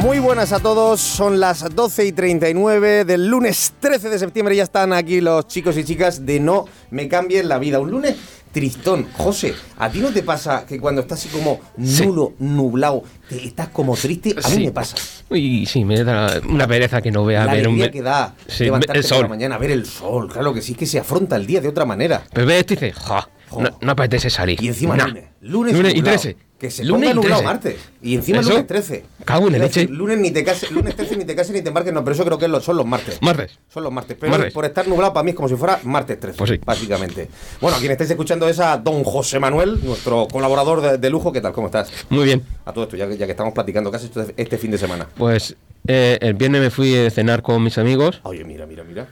Muy 0.00 0.18
buenas 0.18 0.52
a 0.52 0.60
todos, 0.60 1.00
son 1.00 1.40
las 1.40 1.74
12 1.74 2.06
y 2.06 2.12
39 2.12 3.04
del 3.04 3.26
lunes 3.26 3.74
13 3.80 4.08
de 4.08 4.18
septiembre. 4.18 4.56
Ya 4.56 4.62
están 4.62 4.92
aquí 4.92 5.20
los 5.20 5.46
chicos 5.46 5.76
y 5.76 5.84
chicas 5.84 6.24
de 6.24 6.40
No 6.40 6.64
me 6.90 7.06
cambien 7.06 7.48
la 7.48 7.58
vida. 7.58 7.78
Un 7.80 7.90
lunes 7.90 8.16
tristón. 8.50 9.06
José, 9.16 9.54
¿a 9.78 9.90
ti 9.90 9.98
no 10.00 10.08
te 10.08 10.22
pasa 10.22 10.64
que 10.66 10.80
cuando 10.80 11.02
estás 11.02 11.20
así 11.20 11.28
como 11.28 11.60
nulo, 11.76 12.32
nublado, 12.38 13.02
te 13.28 13.44
estás 13.46 13.68
como 13.68 13.94
triste? 13.94 14.34
A 14.42 14.48
mí 14.48 14.54
Sí. 14.56 14.64
me 14.64 14.72
pasa. 14.72 14.96
Uy, 15.28 15.66
sí, 15.66 15.84
me 15.84 16.02
da 16.02 16.40
una 16.48 16.66
pereza 16.66 17.00
que 17.02 17.10
no 17.12 17.24
vea 17.24 17.44
la 17.44 17.52
ver 17.52 17.68
un... 17.68 17.78
que 17.90 18.02
da 18.02 18.34
Sí, 18.48 18.64
levantarte 18.64 18.98
el 19.00 19.04
por 19.04 19.10
la 19.12 19.16
sol. 19.18 19.28
mañana, 19.28 19.58
ver 19.58 19.70
el 19.70 19.84
sol. 19.86 20.28
Claro 20.32 20.54
que 20.54 20.62
sí, 20.62 20.72
es 20.72 20.78
que 20.78 20.86
se 20.86 20.98
afronta 20.98 21.36
el 21.36 21.46
día 21.46 21.60
de 21.60 21.68
otra 21.68 21.84
manera. 21.84 22.22
Pero 22.32 22.46
ves 22.46 22.60
esto 22.60 22.72
y 22.72 22.76
dices, 22.76 22.94
ja. 22.96 23.28
No, 23.58 23.78
no 23.80 23.92
apetece 23.92 24.30
salir. 24.30 24.62
Y 24.62 24.68
encima 24.68 24.96
Nah. 24.96 25.06
lunes. 25.06 25.24
Lunes, 25.42 25.74
Lunes 25.74 25.94
y 25.94 25.96
nublado. 25.98 26.20
13. 26.20 26.36
Que 26.60 26.70
se 26.70 26.84
Lunes 26.84 27.08
ponga 27.10 27.14
nublado 27.14 27.40
13. 27.40 27.44
martes. 27.46 27.76
Y 28.02 28.14
encima 28.14 28.40
¿Eso? 28.40 28.50
lunes 28.50 28.66
13. 28.66 29.04
Cago 29.24 29.46
en 29.46 29.52
la 29.54 29.58
leche. 29.60 29.88
Lunes 29.88 30.18
ni 30.18 30.30
te 30.30 30.44
cases, 30.44 30.70
lunes 30.70 30.94
13 30.94 31.16
ni 31.16 31.24
te 31.24 31.34
cases 31.34 31.54
ni 31.54 31.62
te 31.62 31.68
embarques, 31.68 31.90
no, 31.94 32.04
pero 32.04 32.14
eso 32.14 32.24
creo 32.26 32.36
que 32.38 32.60
son 32.60 32.76
los 32.76 32.84
martes. 32.84 33.18
Martes. 33.22 33.58
Son 33.72 33.82
los 33.82 33.90
martes. 33.90 34.18
Pero 34.20 34.30
Martes. 34.32 34.52
por 34.52 34.66
estar 34.66 34.86
nublado 34.86 35.14
para 35.14 35.24
mí 35.24 35.30
es 35.30 35.36
como 35.36 35.48
si 35.48 35.56
fuera 35.56 35.80
martes 35.84 36.20
13. 36.20 36.36
Pues 36.36 36.50
sí. 36.50 36.60
Básicamente. 36.62 37.30
Bueno, 37.62 37.78
a 37.78 37.80
quien 37.80 37.92
estáis 37.92 38.10
escuchando 38.10 38.46
es 38.46 38.60
a 38.60 38.76
don 38.76 39.02
José 39.04 39.38
Manuel, 39.40 39.80
nuestro 39.82 40.28
colaborador 40.30 40.82
de, 40.82 40.98
de 40.98 41.08
lujo. 41.10 41.32
¿Qué 41.32 41.40
tal? 41.40 41.52
¿Cómo 41.54 41.68
estás? 41.68 41.90
Muy 42.10 42.24
bien. 42.26 42.42
A 42.66 42.74
todo 42.74 42.84
esto, 42.84 42.96
ya, 42.98 43.08
que- 43.08 43.16
ya 43.16 43.24
que 43.24 43.32
estamos 43.32 43.54
platicando, 43.54 43.90
¿qué 43.90 43.96
has 43.96 44.04
hecho 44.04 44.26
este 44.36 44.58
fin 44.58 44.70
de 44.70 44.76
semana? 44.76 45.08
Pues 45.16 45.56
eh, 45.86 46.18
el 46.20 46.34
viernes 46.34 46.60
me 46.60 46.70
fui 46.70 46.94
a 46.94 47.10
cenar 47.10 47.40
con 47.40 47.62
mis 47.64 47.78
amigos. 47.78 48.20
Oye, 48.24 48.44
mira, 48.44 48.66
mira, 48.66 48.84
mira. 48.84 49.08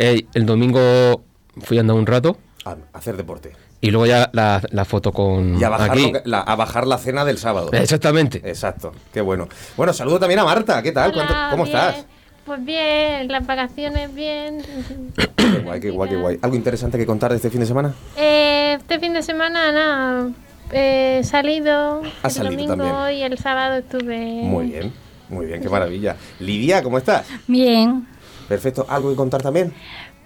Eh, 0.00 0.26
el 0.34 0.46
domingo 0.46 1.22
fui 1.62 1.78
a 1.78 1.82
andar 1.82 1.96
un 1.96 2.06
rato. 2.06 2.38
A 2.64 2.76
hacer 2.92 3.16
deporte. 3.16 3.52
Y 3.80 3.90
luego 3.90 4.06
ya 4.06 4.28
la, 4.32 4.60
la 4.70 4.84
foto 4.84 5.12
con... 5.12 5.60
Y 5.60 5.62
a 5.64 5.68
bajar, 5.68 5.90
aquí. 5.92 6.12
que- 6.12 6.22
la, 6.24 6.40
a 6.40 6.56
bajar 6.56 6.86
la 6.86 6.98
cena 6.98 7.24
del 7.24 7.38
sábado. 7.38 7.70
Exactamente. 7.72 8.38
Exacto, 8.44 8.92
qué 9.12 9.20
bueno. 9.20 9.48
Bueno, 9.76 9.92
saludo 9.92 10.18
también 10.18 10.40
a 10.40 10.44
Marta, 10.44 10.82
¿qué 10.82 10.90
tal? 10.92 11.12
¿Cuánto- 11.12 11.32
Hola, 11.32 11.48
¿Cómo 11.50 11.64
bien. 11.64 11.76
estás? 11.76 12.04
Pues 12.44 12.64
bien, 12.64 13.28
las 13.28 13.46
vacaciones 13.46 14.12
bien. 14.14 14.62
Qué 15.36 15.60
guay, 15.64 15.80
qué 15.80 15.90
guay, 15.90 16.10
qué 16.10 16.16
guay. 16.16 16.38
¿Algo 16.42 16.56
interesante 16.56 16.98
que 16.98 17.06
contar 17.06 17.30
de 17.30 17.36
este 17.36 17.50
fin 17.50 17.60
de 17.60 17.66
semana? 17.66 17.94
Eh, 18.16 18.78
este 18.80 18.98
fin 18.98 19.12
de 19.12 19.22
semana, 19.22 19.70
nada, 19.70 20.30
he 20.72 21.20
salido 21.24 22.02
Has 22.22 22.36
el 22.38 22.44
salido 22.44 22.66
domingo 22.68 22.84
también. 22.90 23.18
y 23.18 23.22
el 23.22 23.38
sábado 23.38 23.76
estuve... 23.76 24.16
Muy 24.18 24.66
bien, 24.68 24.92
muy 25.28 25.46
bien, 25.46 25.60
qué 25.62 25.68
maravilla. 25.68 26.16
Lidia, 26.40 26.82
¿cómo 26.82 26.98
estás? 26.98 27.26
Bien, 27.46 28.06
Perfecto. 28.48 28.86
¿Algo 28.88 29.10
que 29.10 29.16
contar 29.16 29.42
también? 29.42 29.72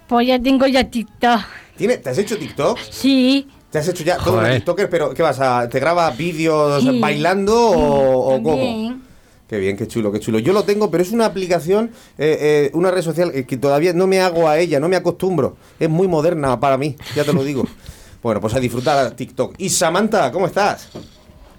pues 0.06 0.27
ya 0.27 0.39
tengo 0.39 0.66
ya 0.66 0.84
TikTok. 0.84 1.41
¿Tiene, 1.77 1.97
¿Te 1.98 2.11
has 2.11 2.19
hecho 2.19 2.39
TikTok? 2.39 2.78
Sí, 2.91 3.47
¿Te 3.70 3.78
has 3.78 3.89
hecho 3.89 4.05
ya 4.05 4.19
todo 4.19 4.39
un 4.39 4.45
TikToker? 4.51 4.91
¿Pero 4.91 5.15
qué 5.15 5.23
vas 5.23 5.41
a...? 5.41 5.67
¿Te 5.69 5.81
grabas 5.81 6.17
vídeos 6.17 6.83
Sí. 6.83 7.01
bailando 7.01 7.56
o, 7.59 8.34
o 8.34 8.42
cómo? 8.42 8.56
también. 8.56 9.03
Qué 9.48 9.59
bien, 9.59 9.77
qué 9.77 9.87
chulo, 9.87 10.11
qué 10.12 10.20
chulo. 10.20 10.39
Yo 10.39 10.53
lo 10.53 10.65
tengo, 10.65 10.91
pero 10.91 11.03
es 11.03 11.11
una 11.12 11.27
aplicación, 11.27 11.91
eh, 12.19 12.39
eh, 12.41 12.70
una 12.75 12.91
red 12.91 13.03
social 13.03 13.31
eh, 13.34 13.44
que 13.44 13.56
todavía 13.59 13.93
no 13.93 14.06
me 14.06 14.21
hago 14.21 14.49
a 14.49 14.59
ella, 14.59 14.81
no 14.81 14.88
me 14.88 14.97
acostumbro. 14.97 15.56
Es 15.78 15.88
muy 15.91 16.09
moderna 16.09 16.59
para 16.60 16.77
mí, 16.78 16.97
ya 17.15 17.25
te 17.25 17.33
lo 17.34 17.44
digo. 17.44 17.65
bueno, 18.22 18.41
pues 18.41 18.54
a 18.54 18.60
disfrutar 18.60 19.10
TikTok. 19.12 19.54
Y 19.59 19.69
Samantha, 19.69 20.31
¿cómo 20.33 20.47
estás? 20.47 20.89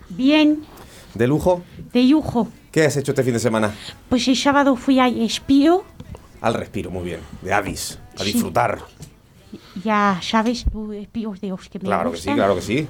Bien, 0.09 0.63
¿De 1.13 1.27
lujo? 1.27 1.61
de 1.91 2.03
lujo. 2.03 2.47
¿Qué 2.71 2.85
has 2.85 2.97
hecho 2.97 3.11
este 3.11 3.23
fin 3.23 3.33
de 3.33 3.39
semana? 3.39 3.71
Pues 4.09 4.27
el 4.27 4.35
sábado 4.35 4.75
fui 4.75 4.99
a 4.99 5.07
Espío, 5.07 5.83
Al 6.41 6.55
respiro, 6.55 6.89
muy 6.89 7.03
bien. 7.03 7.19
De 7.43 7.53
Avis, 7.53 7.99
a 8.19 8.23
Sí. 8.23 8.31
Ya 9.83 10.19
sabes, 10.21 10.65
tú, 10.71 10.91
espíos 10.93 11.39
de 11.41 11.49
los 11.49 11.69
que 11.69 11.79
me 11.79 11.85
Claro 11.85 12.11
que 12.11 12.17
sí, 12.17 12.21
gustan. 12.23 12.35
claro 12.35 12.55
que 12.55 12.61
sí. 12.61 12.87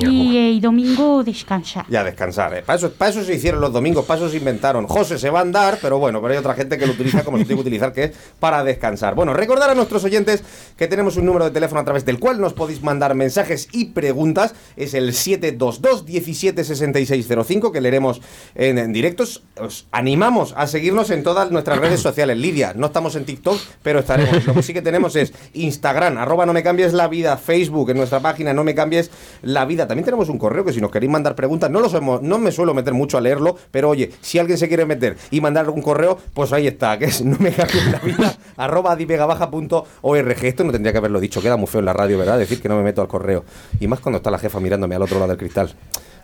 Y 0.00 0.36
el 0.36 0.60
domingo 0.60 1.22
descansar. 1.22 1.84
Ya 1.90 2.02
descansar, 2.02 2.52
¿eh? 2.54 2.62
Para 2.62 2.78
eso, 2.78 2.90
para 2.92 3.10
eso 3.10 3.22
se 3.22 3.34
hicieron 3.34 3.60
los 3.60 3.70
domingos, 3.72 4.06
para 4.06 4.20
eso 4.20 4.30
se 4.30 4.38
inventaron. 4.38 4.86
José 4.86 5.18
se 5.18 5.28
va 5.28 5.40
a 5.40 5.42
andar, 5.42 5.78
pero 5.82 5.98
bueno, 5.98 6.22
pero 6.22 6.32
hay 6.32 6.38
otra 6.38 6.54
gente 6.54 6.78
que 6.78 6.86
lo 6.86 6.92
utiliza 6.92 7.22
como 7.22 7.36
se 7.36 7.44
tiene 7.44 7.56
que 7.56 7.68
utilizar, 7.68 7.92
que 7.92 8.04
es 8.04 8.12
para 8.40 8.64
descansar. 8.64 9.14
Bueno, 9.14 9.34
recordar 9.34 9.68
a 9.70 9.74
nuestros 9.74 10.02
oyentes 10.04 10.42
que 10.76 10.88
tenemos 10.88 11.18
un 11.18 11.26
número 11.26 11.44
de 11.44 11.50
teléfono 11.50 11.82
a 11.82 11.84
través 11.84 12.06
del 12.06 12.18
cual 12.18 12.40
nos 12.40 12.54
podéis 12.54 12.82
mandar 12.82 13.14
mensajes 13.14 13.68
y 13.72 13.84
preguntas. 13.86 14.54
Es 14.76 14.94
el 14.94 15.12
722-176605, 15.12 17.70
que 17.70 17.82
leeremos 17.82 18.22
en, 18.54 18.78
en 18.78 18.92
directos. 18.92 19.42
Os 19.60 19.86
animamos 19.92 20.54
a 20.56 20.66
seguirnos 20.66 21.10
en 21.10 21.22
todas 21.22 21.50
nuestras 21.50 21.78
redes 21.78 22.00
sociales. 22.00 22.38
Lidia, 22.38 22.72
no 22.74 22.86
estamos 22.86 23.14
en 23.16 23.26
TikTok, 23.26 23.60
pero 23.82 23.98
estaremos. 24.00 24.46
Lo 24.46 24.54
que 24.54 24.62
sí 24.62 24.72
que 24.72 24.82
tenemos 24.82 25.16
es 25.16 25.34
Instagram, 25.52 26.16
arroba 26.16 26.46
no 26.46 26.54
me 26.54 26.62
cambies 26.62 26.94
la 26.94 27.08
vida, 27.08 27.36
Facebook, 27.36 27.90
en 27.90 27.98
nuestra 27.98 28.20
página 28.20 28.54
no 28.54 28.64
me 28.64 28.74
cambies 28.74 29.10
la 29.42 29.66
vida. 29.66 29.73
También 29.76 30.04
tenemos 30.04 30.28
un 30.28 30.38
correo 30.38 30.64
que 30.64 30.72
si 30.72 30.80
nos 30.80 30.90
queréis 30.90 31.10
mandar 31.10 31.34
preguntas, 31.34 31.70
no, 31.70 31.80
lo 31.80 31.88
somos, 31.88 32.22
no 32.22 32.38
me 32.38 32.52
suelo 32.52 32.74
meter 32.74 32.94
mucho 32.94 33.18
a 33.18 33.20
leerlo, 33.20 33.56
pero 33.70 33.90
oye, 33.90 34.10
si 34.20 34.38
alguien 34.38 34.56
se 34.56 34.68
quiere 34.68 34.86
meter 34.86 35.16
y 35.30 35.40
mandar 35.40 35.68
un 35.68 35.82
correo, 35.82 36.18
pues 36.32 36.52
ahí 36.52 36.66
está, 36.66 36.98
que 36.98 37.06
es 37.06 37.24
no 37.24 37.36
me 37.38 37.50
cambies 37.50 37.90
la 37.90 37.98
vida, 37.98 38.38
arroba 38.56 38.94
divegabaja.org. 38.96 40.44
Esto 40.44 40.64
no 40.64 40.72
tendría 40.72 40.92
que 40.92 40.98
haberlo 40.98 41.20
dicho, 41.20 41.42
queda 41.42 41.56
muy 41.56 41.66
feo 41.66 41.80
en 41.80 41.86
la 41.86 41.92
radio, 41.92 42.18
¿verdad? 42.18 42.38
Decir 42.38 42.62
que 42.62 42.68
no 42.68 42.76
me 42.76 42.82
meto 42.82 43.02
al 43.02 43.08
correo. 43.08 43.44
Y 43.80 43.88
más 43.88 44.00
cuando 44.00 44.18
está 44.18 44.30
la 44.30 44.38
jefa 44.38 44.60
mirándome 44.60 44.94
al 44.94 45.02
otro 45.02 45.18
lado 45.18 45.28
del 45.28 45.38
cristal. 45.38 45.74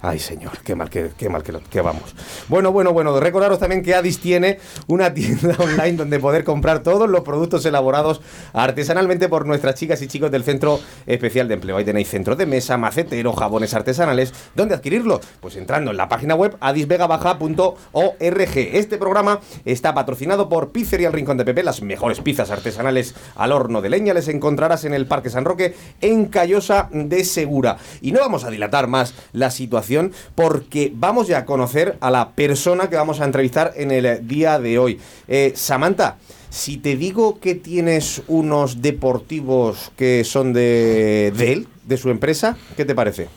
Ay, 0.03 0.19
señor, 0.19 0.53
qué 0.65 0.75
mal 0.75 0.89
que, 0.89 1.11
qué 1.19 1.29
mal 1.29 1.43
que, 1.43 1.81
vamos. 1.83 2.15
Bueno, 2.49 2.73
bueno, 2.73 2.95
bueno, 2.95 3.21
recordaros 3.21 3.59
también 3.59 3.83
que 3.83 3.95
Adis 3.95 4.19
tiene 4.19 4.59
una 4.87 5.13
tienda 5.13 5.55
online 5.59 5.93
donde 5.93 6.19
poder 6.19 6.43
comprar 6.43 6.83
todos 6.83 7.07
los 7.11 7.21
productos 7.21 7.67
elaborados 7.67 8.23
artesanalmente 8.55 9.29
por 9.29 9.45
nuestras 9.45 9.75
chicas 9.75 10.01
y 10.01 10.07
chicos 10.07 10.31
del 10.31 10.43
Centro 10.43 10.81
Especial 11.07 11.49
de 11.49 11.55
Empleo. 11.55 11.77
Ahí 11.77 11.85
tenéis 11.85 12.09
centro 12.09 12.35
de 12.35 12.47
mesa, 12.47 12.79
macetero, 12.79 13.35
jabones 13.35 13.75
artesanales. 13.75 14.33
¿Dónde 14.55 14.75
adquirirlo? 14.75 15.21
Pues 15.41 15.57
entrando 15.57 15.91
en 15.91 15.99
la 15.99 16.09
página 16.09 16.35
web 16.35 16.57
adisvegabaja.org. 16.61 18.57
Este 18.57 18.97
programa 18.97 19.41
está 19.67 19.93
patrocinado 19.93 20.49
por 20.49 20.73
Pizzería 20.73 21.09
El 21.09 21.13
Rincón 21.13 21.37
de 21.37 21.45
Pepe, 21.45 21.63
las 21.63 21.83
mejores 21.83 22.21
pizzas 22.21 22.51
artesanales 22.51 23.15
al 23.37 23.53
horno 23.53 23.83
de 23.83 23.91
leña. 23.91 24.15
Les 24.15 24.29
encontrarás 24.29 24.87
en 24.87 24.95
el 24.95 25.07
Parque 25.07 25.29
San 25.29 25.45
Roque, 25.45 25.75
en 26.01 26.25
Callosa 26.25 26.89
de 26.91 27.23
Segura. 27.23 27.77
Y 28.01 28.13
no 28.13 28.21
vamos 28.21 28.45
a 28.45 28.51
dilatar 28.51 28.87
más 28.87 29.13
la 29.33 29.51
situación 29.51 29.90
porque 30.35 30.93
vamos 30.95 31.29
ya 31.29 31.39
a 31.39 31.45
conocer 31.45 31.97
a 32.01 32.11
la 32.11 32.31
persona 32.31 32.89
que 32.89 32.97
vamos 32.97 33.21
a 33.21 33.25
entrevistar 33.25 33.73
en 33.77 33.91
el 33.91 34.27
día 34.27 34.59
de 34.59 34.79
hoy. 34.79 34.99
Eh, 35.29 35.53
Samantha, 35.55 36.17
si 36.49 36.77
te 36.77 36.97
digo 36.97 37.41
que 37.41 37.55
tienes 37.55 38.23
unos 38.29 38.83
deportivos 38.83 39.93
que 39.97 40.25
son 40.25 40.53
de, 40.53 41.33
de 41.37 41.53
él, 41.53 41.69
de 41.85 41.97
su 41.97 42.11
empresa, 42.11 42.57
¿qué 42.77 42.85
te 42.85 42.95
parece? 42.95 43.29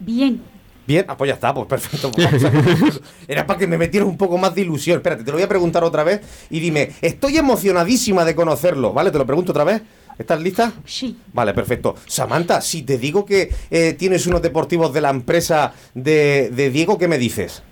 Bien, 0.00 0.40
Bien, 0.88 1.04
ah, 1.06 1.18
pues 1.18 1.28
ya 1.28 1.34
está, 1.34 1.52
pues 1.52 1.66
perfecto. 1.66 2.10
pues. 2.10 2.26
Era 3.28 3.46
para 3.46 3.58
que 3.58 3.66
me 3.66 3.76
metieras 3.76 4.08
un 4.08 4.16
poco 4.16 4.38
más 4.38 4.54
de 4.54 4.62
ilusión. 4.62 4.96
Espérate, 4.96 5.22
te 5.22 5.30
lo 5.30 5.36
voy 5.36 5.44
a 5.44 5.48
preguntar 5.48 5.84
otra 5.84 6.02
vez 6.02 6.22
y 6.48 6.60
dime, 6.60 6.92
estoy 7.02 7.36
emocionadísima 7.36 8.24
de 8.24 8.34
conocerlo, 8.34 8.94
¿vale? 8.94 9.10
Te 9.10 9.18
lo 9.18 9.26
pregunto 9.26 9.52
otra 9.52 9.64
vez. 9.64 9.82
¿Estás 10.18 10.40
lista? 10.40 10.72
sí. 10.84 11.16
Vale, 11.32 11.54
perfecto. 11.54 11.94
Samantha, 12.06 12.60
si 12.60 12.82
te 12.82 12.98
digo 12.98 13.24
que 13.24 13.52
eh, 13.70 13.92
tienes 13.98 14.26
unos 14.26 14.42
deportivos 14.42 14.92
de 14.92 15.00
la 15.00 15.10
empresa 15.10 15.72
de, 15.94 16.50
de 16.52 16.70
Diego, 16.70 16.98
¿qué 16.98 17.06
me 17.08 17.18
dices? 17.18 17.62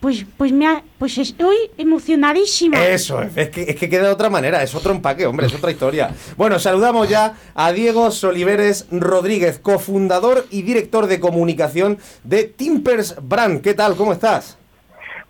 Pues, 0.00 0.26
pues, 0.36 0.52
me 0.52 0.66
ha- 0.66 0.82
pues 0.98 1.16
estoy 1.16 1.56
emocionadísima. 1.78 2.84
Eso, 2.86 3.22
es, 3.22 3.34
es 3.36 3.48
que, 3.48 3.62
es 3.62 3.76
que 3.76 3.88
queda 3.88 4.02
de 4.08 4.12
otra 4.12 4.28
manera, 4.28 4.62
es 4.62 4.74
otro 4.74 4.92
empaque, 4.92 5.24
hombre, 5.24 5.46
es 5.46 5.54
otra 5.54 5.70
historia. 5.70 6.14
Bueno, 6.36 6.58
saludamos 6.58 7.08
ya 7.08 7.34
a 7.54 7.72
Diego 7.72 8.10
Soliveres 8.10 8.84
Rodríguez, 8.90 9.58
cofundador 9.58 10.46
y 10.50 10.60
director 10.60 11.06
de 11.06 11.20
comunicación 11.20 11.98
de 12.22 12.44
Timpers 12.44 13.14
Brand. 13.22 13.62
¿Qué 13.62 13.72
tal? 13.72 13.96
¿Cómo 13.96 14.12
estás? 14.12 14.58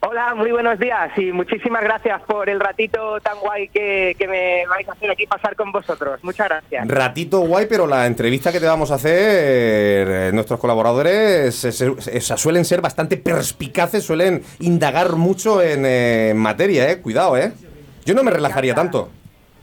Hola, 0.07 0.35
muy 0.35 0.51
buenos 0.53 0.79
días 0.79 1.17
y 1.17 1.33
muchísimas 1.33 1.83
gracias 1.83 2.21
por 2.23 2.49
el 2.51 2.61
ratito 2.61 3.21
tan 3.21 3.39
guay 3.39 3.69
que, 3.69 4.15
que 4.19 4.29
me 4.29 4.67
vais 4.67 4.87
a 4.89 4.93
hacer 4.93 5.11
aquí 5.11 5.27
pasar 5.27 5.57
con 5.57 5.73
vosotros. 5.73 6.23
Muchas 6.23 6.49
gracias. 6.49 6.87
Ratito 6.89 7.41
guay, 7.41 7.67
pero 7.69 7.87
la 7.87 8.07
entrevista 8.07 8.53
que 8.53 8.61
te 8.61 8.67
vamos 8.67 8.91
a 8.91 8.97
hacer, 8.97 9.13
eh, 10.11 10.31
nuestros 10.35 10.61
colaboradores 10.61 11.55
se- 11.55 11.73
se- 11.73 12.01
se- 12.21 12.37
suelen 12.37 12.65
ser 12.65 12.81
bastante 12.83 13.17
perspicaces, 13.17 14.05
suelen 14.05 14.43
indagar 14.61 15.13
mucho 15.13 15.63
en, 15.63 15.87
eh, 15.87 16.31
en 16.31 16.37
materia, 16.39 16.91
eh. 16.91 17.01
Cuidado, 17.01 17.37
eh. 17.39 17.53
Yo 18.05 18.15
no 18.15 18.23
me 18.23 18.31
relajaría 18.31 18.75
tanto. 18.75 19.11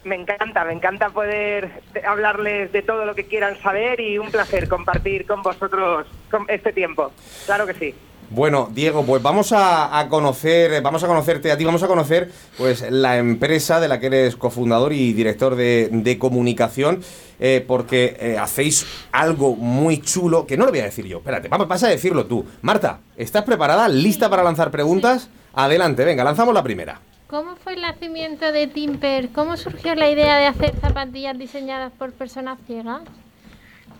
Me 0.03 0.15
encanta, 0.15 0.65
me 0.65 0.73
encanta 0.73 1.09
poder 1.09 1.69
hablarles 2.07 2.71
de 2.71 2.81
todo 2.81 3.05
lo 3.05 3.13
que 3.13 3.25
quieran 3.27 3.61
saber 3.61 3.99
y 3.99 4.17
un 4.17 4.31
placer 4.31 4.67
compartir 4.67 5.27
con 5.27 5.43
vosotros 5.43 6.07
este 6.47 6.73
tiempo. 6.73 7.11
Claro 7.45 7.67
que 7.67 7.75
sí. 7.75 7.93
Bueno, 8.33 8.69
Diego, 8.73 9.05
pues 9.05 9.21
vamos 9.21 9.51
a, 9.51 9.99
a 9.99 10.07
conocer, 10.07 10.81
vamos 10.81 11.03
a 11.03 11.07
conocerte 11.07 11.51
a 11.51 11.57
ti, 11.57 11.65
vamos 11.65 11.83
a 11.83 11.87
conocer 11.87 12.31
pues 12.57 12.89
la 12.89 13.17
empresa 13.17 13.81
de 13.81 13.89
la 13.89 13.99
que 13.99 14.05
eres 14.05 14.37
cofundador 14.37 14.93
y 14.93 15.11
director 15.11 15.55
de, 15.55 15.89
de 15.91 16.17
comunicación, 16.17 17.03
eh, 17.41 17.61
porque 17.67 18.15
eh, 18.21 18.37
hacéis 18.37 18.85
algo 19.11 19.57
muy 19.57 19.99
chulo, 19.99 20.47
que 20.47 20.55
no 20.55 20.63
lo 20.63 20.71
voy 20.71 20.79
a 20.79 20.85
decir 20.85 21.05
yo, 21.05 21.17
espérate, 21.17 21.49
vas 21.49 21.83
a 21.83 21.89
decirlo 21.89 22.25
tú. 22.25 22.45
Marta, 22.61 23.01
¿estás 23.17 23.43
preparada? 23.43 23.89
¿Lista 23.89 24.29
para 24.29 24.43
lanzar 24.43 24.71
preguntas? 24.71 25.29
Adelante, 25.53 26.05
venga, 26.05 26.23
lanzamos 26.23 26.53
la 26.53 26.63
primera. 26.63 27.01
¿Cómo 27.27 27.57
fue 27.57 27.73
el 27.73 27.81
nacimiento 27.81 28.49
de 28.53 28.67
Timper? 28.67 29.27
¿Cómo 29.33 29.57
surgió 29.57 29.93
la 29.95 30.09
idea 30.09 30.37
de 30.37 30.47
hacer 30.47 30.73
zapatillas 30.79 31.37
diseñadas 31.37 31.91
por 31.99 32.13
personas 32.13 32.59
ciegas? 32.65 33.01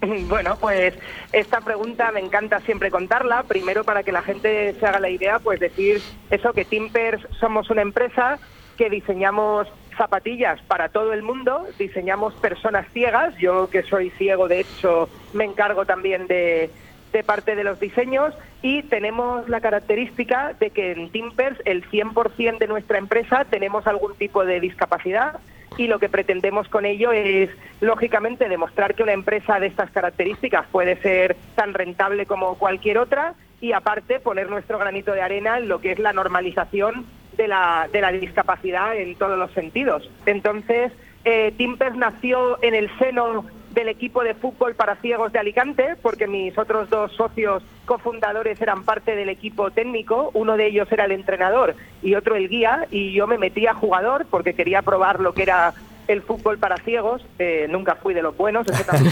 Bueno, 0.28 0.58
pues 0.60 0.94
esta 1.32 1.62
pregunta 1.62 2.12
me 2.12 2.20
encanta 2.20 2.60
siempre 2.62 2.92
contarla. 2.92 3.44
Primero 3.44 3.84
para 3.84 4.04
que 4.04 4.12
la 4.12 4.22
gente 4.22 4.74
se 4.74 4.86
haga 4.86 5.00
la 5.00 5.10
idea, 5.10 5.40
pues 5.40 5.60
decir 5.60 6.02
eso, 6.30 6.54
que 6.54 6.66
Timpers 6.66 7.26
somos 7.40 7.70
una 7.70 7.82
empresa 7.82 8.40
que 8.78 8.90
diseñamos 8.90 9.68
zapatillas 9.98 10.60
para 10.64 10.90
todo 10.90 11.14
el 11.14 11.22
mundo, 11.22 11.68
diseñamos 11.78 12.34
personas 12.36 12.88
ciegas. 12.94 13.36
Yo 13.38 13.70
que 13.70 13.84
soy 13.84 14.10
ciego, 14.12 14.48
de 14.48 14.62
hecho, 14.62 15.10
me 15.34 15.46
encargo 15.46 15.86
también 15.86 16.28
de, 16.28 16.72
de 17.12 17.24
parte 17.24 17.56
de 17.56 17.64
los 17.64 17.80
diseños 17.80 18.34
y 18.62 18.84
tenemos 18.84 19.48
la 19.50 19.62
característica 19.62 20.54
de 20.60 20.70
que 20.70 20.92
en 20.92 21.10
Timpers 21.10 21.60
el 21.66 21.84
100% 21.90 22.58
de 22.58 22.68
nuestra 22.68 22.98
empresa 22.98 23.46
tenemos 23.46 23.88
algún 23.88 24.16
tipo 24.16 24.46
de 24.46 24.60
discapacidad 24.60 25.40
y 25.78 25.88
lo 25.88 26.00
que 26.00 26.10
pretendemos 26.10 26.68
con 26.68 26.86
ello 26.86 27.12
es, 27.12 27.50
lógicamente, 27.80 28.50
demostrar 28.50 28.94
que 28.94 29.04
una 29.04 29.14
empresa 29.14 29.60
de 29.60 29.68
estas 29.68 29.90
características 29.92 30.66
puede 30.72 30.98
ser 30.98 31.38
tan 31.56 31.74
rentable 31.74 32.26
como 32.26 32.56
cualquier 32.56 32.98
otra 32.98 33.36
y, 33.62 33.72
aparte, 33.72 34.20
poner 34.20 34.50
nuestro 34.50 34.78
granito 34.78 35.14
de 35.14 35.22
arena 35.22 35.58
en 35.58 35.70
lo 35.70 35.80
que 35.80 35.94
es 35.94 36.00
la 36.00 36.14
normalización 36.14 37.06
de 37.38 37.48
la, 37.48 37.88
de 37.92 38.02
la 38.02 38.12
discapacidad 38.12 38.98
en 38.98 39.16
todos 39.16 39.40
los 39.40 39.52
sentidos. 39.52 40.10
Entonces, 40.26 40.92
eh, 41.24 41.54
nació 41.96 42.62
en 42.62 42.76
el 42.76 42.90
seno 42.98 43.46
del 43.74 43.90
equipo 43.90 44.24
de 44.24 44.34
fútbol 44.34 44.76
para 44.76 44.96
ciegos 44.98 45.32
de 45.32 45.40
Alicante, 45.40 45.96
porque 46.02 46.28
mis 46.28 46.58
otros 46.58 46.90
dos 46.90 47.12
socios 47.14 47.64
cofundadores 47.86 48.62
eran 48.62 48.84
parte 48.84 49.16
del 49.16 49.30
equipo 49.30 49.72
técnico, 49.72 50.32
uno 50.34 50.58
de 50.58 50.68
ellos 50.68 50.92
era 50.92 51.06
el 51.06 51.12
entrenador 51.12 51.76
y 52.02 52.16
otro 52.16 52.36
el 52.36 52.50
guía, 52.50 52.88
y 52.92 53.14
yo 53.14 53.28
me 53.28 53.38
metí 53.38 53.68
a 53.68 53.74
jugador 53.74 54.26
porque 54.30 54.54
quería 54.54 54.82
probar 54.82 55.20
lo 55.20 55.34
que 55.34 55.44
era 55.44 55.74
el 56.08 56.22
fútbol 56.22 56.58
para 56.58 56.78
ciegos, 56.78 57.26
eh, 57.40 57.68
nunca 57.70 57.96
fui 57.96 58.14
de 58.14 58.22
los 58.22 58.36
buenos, 58.36 58.68
eso 58.68 58.84
también 58.84 59.12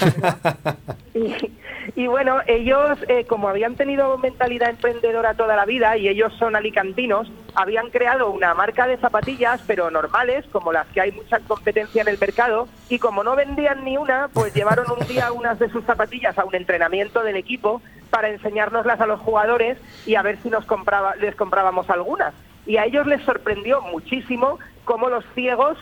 y 1.95 2.07
bueno, 2.07 2.39
ellos, 2.47 2.99
eh, 3.07 3.25
como 3.25 3.49
habían 3.49 3.75
tenido 3.75 4.17
mentalidad 4.17 4.69
emprendedora 4.69 5.33
toda 5.33 5.55
la 5.55 5.65
vida 5.65 5.97
y 5.97 6.07
ellos 6.07 6.33
son 6.37 6.55
alicantinos, 6.55 7.31
habían 7.55 7.89
creado 7.89 8.29
una 8.29 8.53
marca 8.53 8.87
de 8.87 8.97
zapatillas, 8.97 9.61
pero 9.65 9.89
normales, 9.89 10.45
como 10.51 10.71
las 10.71 10.87
que 10.87 11.01
hay 11.01 11.11
mucha 11.11 11.39
competencia 11.39 12.01
en 12.01 12.07
el 12.07 12.19
mercado, 12.19 12.67
y 12.89 12.99
como 12.99 13.23
no 13.23 13.35
vendían 13.35 13.83
ni 13.83 13.97
una, 13.97 14.29
pues 14.29 14.53
llevaron 14.53 14.85
un 14.91 15.07
día 15.07 15.31
unas 15.31 15.59
de 15.59 15.69
sus 15.69 15.83
zapatillas 15.85 16.37
a 16.37 16.45
un 16.45 16.55
entrenamiento 16.55 17.23
del 17.23 17.35
equipo 17.35 17.81
para 18.09 18.29
enseñárnoslas 18.29 19.01
a 19.01 19.05
los 19.05 19.19
jugadores 19.19 19.77
y 20.05 20.15
a 20.15 20.21
ver 20.21 20.37
si 20.41 20.49
nos 20.49 20.65
compraba, 20.65 21.15
les 21.15 21.35
comprábamos 21.35 21.89
algunas. 21.89 22.33
Y 22.65 22.77
a 22.77 22.85
ellos 22.85 23.07
les 23.07 23.21
sorprendió 23.23 23.81
muchísimo 23.81 24.59
cómo 24.85 25.09
los 25.09 25.25
ciegos 25.33 25.77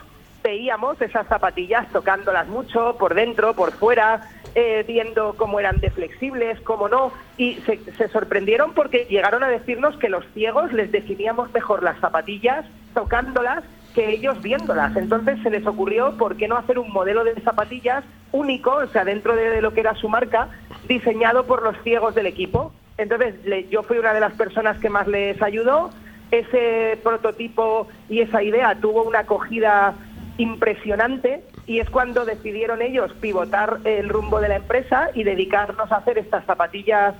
veíamos 0.48 0.98
esas 1.02 1.26
zapatillas 1.26 1.86
tocándolas 1.92 2.48
mucho 2.48 2.96
por 2.98 3.12
dentro, 3.14 3.52
por 3.52 3.70
fuera, 3.72 4.22
eh, 4.54 4.82
viendo 4.88 5.34
cómo 5.36 5.60
eran 5.60 5.78
de 5.78 5.90
flexibles, 5.90 6.58
cómo 6.62 6.88
no, 6.88 7.12
y 7.36 7.56
se, 7.66 8.08
sorprendieron 8.08 8.72
porque 8.72 9.06
llegaron 9.10 9.44
a 9.44 9.48
decirnos 9.48 9.98
que 9.98 10.08
los 10.08 10.24
ciegos 10.32 10.72
les 10.72 10.90
definíamos 10.90 11.52
mejor 11.52 11.82
las 11.82 12.00
zapatillas 12.00 12.64
tocándolas 12.94 13.62
que 13.94 14.08
ellos 14.08 14.40
viéndolas. 14.40 14.96
Entonces 14.96 15.38
se 15.42 15.50
les 15.50 15.66
ocurrió 15.66 16.16
por 16.16 16.38
qué 16.38 16.48
no 16.48 16.56
hacer 16.56 16.78
un 16.78 16.90
modelo 16.94 17.24
de 17.24 17.34
zapatillas 17.42 18.02
único, 18.32 18.70
o 18.72 18.86
sea, 18.86 19.04
dentro 19.04 19.36
de, 19.36 19.60
lo 19.60 19.74
que 19.74 19.80
era 19.80 19.96
su 19.96 20.08
marca, 20.08 20.48
diseñado 20.88 21.44
por 21.44 21.62
los 21.62 21.76
ciegos 21.82 22.14
del 22.14 22.24
equipo. 22.24 22.72
Entonces 22.96 23.34
yo 23.68 23.82
fui 23.82 23.98
una 23.98 24.14
de 24.14 24.20
las 24.20 24.32
personas 24.32 24.78
que 24.78 24.88
más 24.88 25.06
les 25.08 25.42
ayudó. 25.42 25.90
Ese 26.30 26.98
prototipo 27.02 27.86
y 28.08 28.20
esa 28.20 28.42
idea 28.42 28.74
tuvo 28.74 29.02
una 29.02 29.20
acogida 29.20 29.94
impresionante 30.38 31.42
y 31.66 31.80
es 31.80 31.90
cuando 31.90 32.24
decidieron 32.24 32.80
ellos 32.80 33.12
pivotar 33.20 33.80
el 33.84 34.08
rumbo 34.08 34.40
de 34.40 34.48
la 34.48 34.56
empresa 34.56 35.10
y 35.14 35.22
dedicarnos 35.24 35.92
a 35.92 35.96
hacer 35.96 36.16
estas 36.16 36.44
zapatillas 36.46 37.14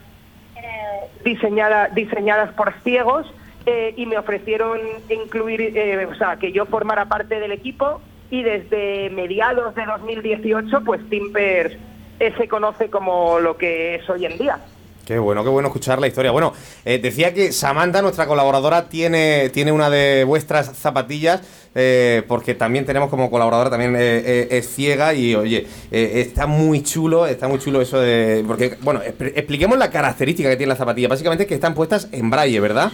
eh, 0.56 1.10
diseñada- 1.24 1.88
diseñadas 1.88 2.52
por 2.54 2.72
ciegos 2.82 3.26
eh, 3.66 3.92
y 3.96 4.06
me 4.06 4.16
ofrecieron 4.16 4.80
incluir, 5.10 5.60
eh, 5.76 6.06
o 6.06 6.14
sea, 6.14 6.36
que 6.38 6.52
yo 6.52 6.64
formara 6.66 7.04
parte 7.06 7.38
del 7.38 7.52
equipo 7.52 8.00
y 8.30 8.42
desde 8.42 9.10
mediados 9.10 9.74
de 9.74 9.84
2018 9.84 10.82
pues 10.84 11.06
Timpers 11.10 11.76
eh, 12.18 12.32
se 12.38 12.48
conoce 12.48 12.88
como 12.88 13.38
lo 13.40 13.56
que 13.58 13.96
es 13.96 14.08
hoy 14.08 14.24
en 14.24 14.38
día. 14.38 14.58
Qué 15.08 15.18
bueno, 15.18 15.42
qué 15.42 15.48
bueno 15.48 15.68
escuchar 15.68 15.98
la 16.00 16.06
historia. 16.06 16.32
Bueno, 16.32 16.52
eh, 16.84 16.98
decía 16.98 17.32
que 17.32 17.50
Samantha, 17.50 18.02
nuestra 18.02 18.26
colaboradora, 18.26 18.90
tiene, 18.90 19.48
tiene 19.48 19.72
una 19.72 19.88
de 19.88 20.24
vuestras 20.24 20.76
zapatillas, 20.76 21.40
eh, 21.74 22.24
porque 22.28 22.54
también 22.54 22.84
tenemos 22.84 23.08
como 23.08 23.30
colaboradora, 23.30 23.70
también 23.70 23.96
eh, 23.98 24.48
es 24.50 24.68
ciega 24.68 25.14
y, 25.14 25.34
oye, 25.34 25.66
está 25.90 26.46
muy 26.46 26.82
chulo, 26.82 27.26
está 27.26 27.48
muy 27.48 27.58
chulo 27.58 27.80
eso 27.80 27.98
de... 27.98 28.44
Porque, 28.46 28.76
bueno, 28.82 29.00
expl- 29.00 29.32
expliquemos 29.34 29.78
la 29.78 29.90
característica 29.90 30.50
que 30.50 30.56
tiene 30.58 30.72
la 30.72 30.76
zapatilla. 30.76 31.08
Básicamente 31.08 31.44
es 31.44 31.48
que 31.48 31.54
están 31.54 31.72
puestas 31.72 32.10
en 32.12 32.28
braille, 32.28 32.60
¿verdad? 32.60 32.92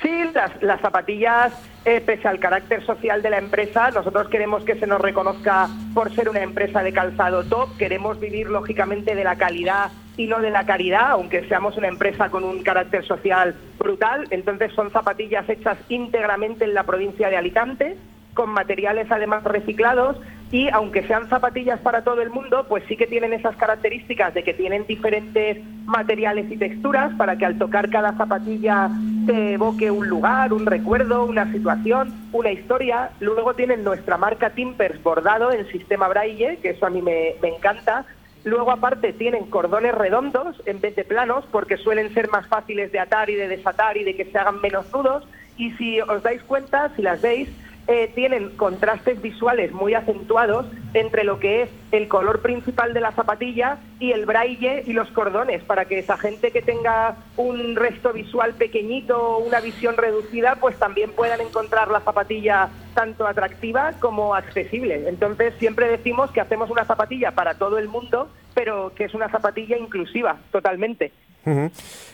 Sí, 0.00 0.10
las, 0.32 0.62
las 0.62 0.80
zapatillas, 0.80 1.52
pese 1.82 2.28
al 2.28 2.38
carácter 2.38 2.86
social 2.86 3.20
de 3.20 3.30
la 3.30 3.38
empresa, 3.38 3.90
nosotros 3.90 4.28
queremos 4.28 4.62
que 4.62 4.78
se 4.78 4.86
nos 4.86 5.00
reconozca 5.00 5.68
por 5.92 6.14
ser 6.14 6.28
una 6.28 6.44
empresa 6.44 6.84
de 6.84 6.92
calzado 6.92 7.42
top, 7.42 7.76
queremos 7.78 8.20
vivir 8.20 8.46
lógicamente 8.48 9.16
de 9.16 9.24
la 9.24 9.34
calidad 9.34 9.90
no 10.18 10.40
de 10.40 10.50
la 10.50 10.64
caridad, 10.64 11.10
aunque 11.10 11.46
seamos 11.46 11.76
una 11.76 11.88
empresa 11.88 12.30
con 12.30 12.44
un 12.44 12.62
carácter 12.62 13.04
social 13.04 13.54
brutal, 13.78 14.26
entonces 14.30 14.72
son 14.72 14.90
zapatillas 14.90 15.48
hechas 15.48 15.76
íntegramente 15.90 16.64
en 16.64 16.74
la 16.74 16.84
provincia 16.84 17.28
de 17.28 17.36
Alicante, 17.36 17.96
con 18.32 18.50
materiales 18.50 19.10
además 19.10 19.44
reciclados 19.44 20.16
y 20.52 20.68
aunque 20.68 21.02
sean 21.02 21.28
zapatillas 21.28 21.80
para 21.80 22.04
todo 22.04 22.22
el 22.22 22.30
mundo, 22.30 22.66
pues 22.68 22.84
sí 22.86 22.96
que 22.96 23.06
tienen 23.06 23.32
esas 23.32 23.56
características 23.56 24.32
de 24.32 24.44
que 24.44 24.54
tienen 24.54 24.86
diferentes 24.86 25.58
materiales 25.86 26.50
y 26.50 26.56
texturas 26.56 27.12
para 27.16 27.36
que 27.36 27.46
al 27.46 27.58
tocar 27.58 27.90
cada 27.90 28.12
zapatilla 28.16 28.88
te 29.26 29.54
evoque 29.54 29.90
un 29.90 30.08
lugar, 30.08 30.52
un 30.52 30.66
recuerdo, 30.66 31.24
una 31.24 31.50
situación, 31.50 32.14
una 32.32 32.52
historia. 32.52 33.10
Luego 33.18 33.54
tienen 33.54 33.82
nuestra 33.82 34.16
marca 34.18 34.50
Timpers 34.50 35.02
bordado 35.02 35.50
en 35.50 35.66
sistema 35.68 36.06
braille, 36.06 36.58
que 36.62 36.70
eso 36.70 36.86
a 36.86 36.90
mí 36.90 37.02
me 37.02 37.34
encanta. 37.42 38.04
Luego 38.46 38.70
aparte 38.70 39.12
tienen 39.12 39.46
cordones 39.46 39.92
redondos 39.92 40.62
en 40.66 40.80
vez 40.80 40.94
de 40.94 41.02
planos 41.02 41.44
porque 41.50 41.76
suelen 41.76 42.14
ser 42.14 42.28
más 42.28 42.46
fáciles 42.46 42.92
de 42.92 43.00
atar 43.00 43.28
y 43.28 43.34
de 43.34 43.48
desatar 43.48 43.96
y 43.96 44.04
de 44.04 44.14
que 44.14 44.24
se 44.24 44.38
hagan 44.38 44.60
menos 44.60 44.86
nudos. 44.92 45.26
Y 45.56 45.72
si 45.72 46.00
os 46.00 46.22
dais 46.22 46.40
cuenta, 46.44 46.92
si 46.94 47.02
las 47.02 47.20
veis, 47.20 47.48
eh, 47.88 48.10
tienen 48.14 48.50
contrastes 48.56 49.22
visuales 49.22 49.70
muy 49.72 49.94
acentuados 49.94 50.66
entre 50.92 51.22
lo 51.22 51.38
que 51.38 51.62
es 51.62 51.70
el 51.92 52.08
color 52.08 52.42
principal 52.42 52.92
de 52.94 53.00
la 53.00 53.12
zapatilla 53.12 53.78
y 54.00 54.10
el 54.12 54.26
braille 54.26 54.82
y 54.86 54.92
los 54.92 55.08
cordones, 55.10 55.62
para 55.62 55.84
que 55.84 55.98
esa 55.98 56.16
gente 56.16 56.50
que 56.50 56.62
tenga 56.62 57.16
un 57.36 57.76
resto 57.76 58.12
visual 58.12 58.54
pequeñito, 58.54 59.38
una 59.38 59.60
visión 59.60 59.96
reducida, 59.96 60.56
pues 60.56 60.76
también 60.78 61.12
puedan 61.12 61.40
encontrar 61.40 61.90
la 61.90 62.00
zapatilla 62.00 62.70
tanto 62.94 63.26
atractiva 63.26 63.92
como 64.00 64.34
accesible. 64.34 65.08
Entonces 65.08 65.54
siempre 65.58 65.88
decimos 65.88 66.30
que 66.32 66.40
hacemos 66.40 66.70
una 66.70 66.84
zapatilla 66.86 67.32
para 67.32 67.54
todo 67.54 67.78
el 67.78 67.88
mundo, 67.88 68.28
pero 68.54 68.92
que 68.96 69.04
es 69.04 69.14
una 69.14 69.28
zapatilla 69.28 69.76
inclusiva, 69.76 70.38
totalmente. 70.50 71.12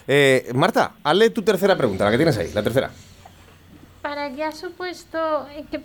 Eh, 0.06 0.50
Marta, 0.54 0.92
hazle 1.02 1.30
tu 1.30 1.42
tercera 1.42 1.76
pregunta, 1.76 2.04
la 2.04 2.10
que 2.10 2.18
tienes 2.18 2.36
ahí, 2.36 2.50
la 2.52 2.62
tercera. 2.62 2.90
¿Para 4.02 4.32
qué 4.34 4.42
ha 4.42 4.50
supuesto 4.50 5.46
eh, 5.50 5.64
que, 5.70 5.80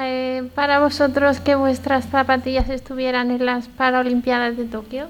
eh, 0.00 0.48
para 0.54 0.80
vosotros 0.80 1.38
que 1.38 1.54
vuestras 1.54 2.08
zapatillas 2.08 2.70
estuvieran 2.70 3.30
en 3.30 3.44
las 3.44 3.68
Paralimpiadas 3.68 4.56
de 4.56 4.64
Tokio? 4.64 5.08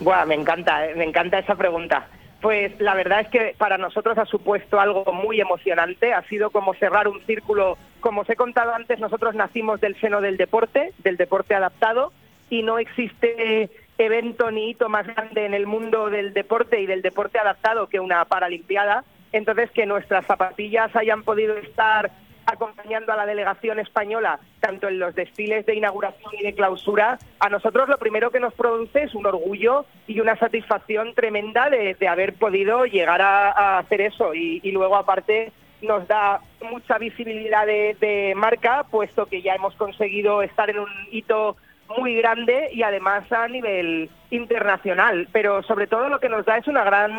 Buah, 0.00 0.26
me 0.26 0.34
encanta, 0.34 0.86
eh, 0.86 0.94
me 0.94 1.04
encanta 1.04 1.38
esa 1.38 1.54
pregunta. 1.54 2.06
Pues 2.42 2.78
la 2.78 2.94
verdad 2.94 3.20
es 3.20 3.28
que 3.28 3.54
para 3.56 3.78
nosotros 3.78 4.18
ha 4.18 4.26
supuesto 4.26 4.80
algo 4.80 5.10
muy 5.14 5.40
emocionante, 5.40 6.12
ha 6.12 6.22
sido 6.24 6.50
como 6.50 6.74
cerrar 6.74 7.08
un 7.08 7.22
círculo, 7.22 7.78
como 8.00 8.20
os 8.20 8.28
he 8.28 8.36
contado 8.36 8.74
antes, 8.74 8.98
nosotros 8.98 9.34
nacimos 9.34 9.80
del 9.80 9.98
seno 9.98 10.20
del 10.20 10.36
deporte, 10.36 10.92
del 10.98 11.16
deporte 11.16 11.54
adaptado, 11.54 12.12
y 12.50 12.62
no 12.62 12.78
existe 12.78 13.70
evento 13.96 14.50
ni 14.50 14.70
hito 14.70 14.88
más 14.90 15.06
grande 15.06 15.46
en 15.46 15.54
el 15.54 15.66
mundo 15.66 16.10
del 16.10 16.34
deporte 16.34 16.80
y 16.80 16.86
del 16.86 17.00
deporte 17.00 17.38
adaptado 17.38 17.86
que 17.86 18.00
una 18.00 18.24
Paralimpiada. 18.26 19.04
Entonces, 19.32 19.70
que 19.70 19.86
nuestras 19.86 20.26
zapatillas 20.26 20.94
hayan 20.94 21.22
podido 21.22 21.56
estar 21.56 22.10
acompañando 22.46 23.12
a 23.12 23.16
la 23.16 23.26
delegación 23.26 23.78
española, 23.78 24.40
tanto 24.60 24.88
en 24.88 24.98
los 24.98 25.14
desfiles 25.14 25.64
de 25.64 25.76
inauguración 25.76 26.32
y 26.38 26.42
de 26.42 26.54
clausura, 26.54 27.18
a 27.38 27.48
nosotros 27.48 27.88
lo 27.88 27.98
primero 27.98 28.30
que 28.30 28.40
nos 28.40 28.52
produce 28.54 29.04
es 29.04 29.14
un 29.14 29.26
orgullo 29.26 29.86
y 30.06 30.20
una 30.20 30.36
satisfacción 30.36 31.14
tremenda 31.14 31.70
de, 31.70 31.94
de 31.94 32.08
haber 32.08 32.34
podido 32.34 32.84
llegar 32.84 33.22
a, 33.22 33.78
hacer 33.78 34.00
eso. 34.00 34.34
Y, 34.34 34.60
y 34.62 34.72
luego, 34.72 34.96
aparte, 34.96 35.52
nos 35.82 36.06
da 36.08 36.40
mucha 36.70 36.98
visibilidad 36.98 37.66
de 37.66 38.32
marca, 38.36 38.84
puesto 38.90 39.26
que 39.26 39.42
ya 39.42 39.54
hemos 39.54 39.74
conseguido 39.76 40.42
estar 40.42 40.68
en 40.70 40.80
un 40.80 40.90
hito 41.10 41.56
muy 41.98 42.14
grande 42.16 42.70
y 42.72 42.82
además 42.82 43.30
a 43.32 43.48
nivel 43.48 44.10
internacional. 44.30 45.28
Pero 45.32 45.62
sobre 45.62 45.86
todo 45.86 46.08
lo 46.08 46.20
que 46.20 46.28
nos 46.28 46.44
da 46.44 46.58
es 46.58 46.66
una 46.66 46.84
gran 46.84 47.12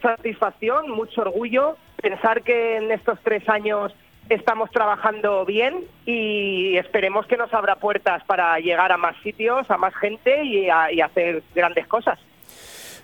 satisfacción, 0.00 0.90
mucho 0.90 1.22
orgullo, 1.22 1.76
pensar 2.00 2.42
que 2.42 2.76
en 2.76 2.90
estos 2.90 3.18
tres 3.22 3.48
años 3.48 3.94
estamos 4.28 4.70
trabajando 4.70 5.44
bien 5.44 5.84
y 6.06 6.76
esperemos 6.76 7.26
que 7.26 7.36
nos 7.36 7.52
abra 7.54 7.76
puertas 7.76 8.22
para 8.24 8.58
llegar 8.58 8.92
a 8.92 8.96
más 8.96 9.16
sitios, 9.22 9.70
a 9.70 9.76
más 9.78 9.94
gente 9.96 10.44
y, 10.44 10.68
a, 10.68 10.88
hacer 11.04 11.42
grandes 11.54 11.86
cosas. 11.86 12.18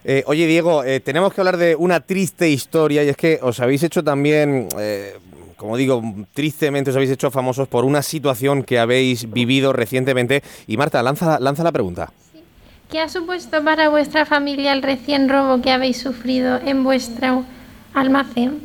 Eh, 0.05 0.23
oye, 0.27 0.47
Diego, 0.47 0.85
eh, 0.85 1.01
tenemos 1.01 1.33
que 1.33 1.41
hablar 1.41 1.57
de 1.57 1.77
una 1.77 2.01
triste 2.01 2.49
historia 2.51 3.03
y 3.05 3.09
es 3.09 3.17
que 3.17 3.39
os 3.41 3.59
habéis 3.61 3.83
hecho 3.83 4.05
también, 4.05 4.69
eh, 4.79 5.15
como 5.57 5.79
digo, 5.79 6.03
tristemente 6.35 6.91
os 6.91 6.97
habéis 6.97 7.13
hecho 7.13 7.31
famosos 7.31 7.69
por 7.69 7.87
una 7.87 8.03
situación 8.03 8.65
que 8.65 8.79
habéis 8.79 9.33
vivido 9.33 9.73
recientemente. 9.73 10.43
Y 10.67 10.77
Marta, 10.77 11.03
lanza, 11.03 11.41
lanza 11.41 11.65
la 11.65 11.73
pregunta. 11.73 12.13
¿Qué 12.95 13.01
ha 13.01 13.09
supuesto 13.09 13.65
para 13.65 13.89
vuestra 13.89 14.25
familia 14.25 14.73
el 14.73 14.81
recién 14.81 15.29
robo 15.29 15.61
que 15.61 15.73
habéis 15.73 16.01
sufrido 16.01 16.61
en 16.65 16.85
vuestro 16.85 17.45
almacén? 17.93 18.61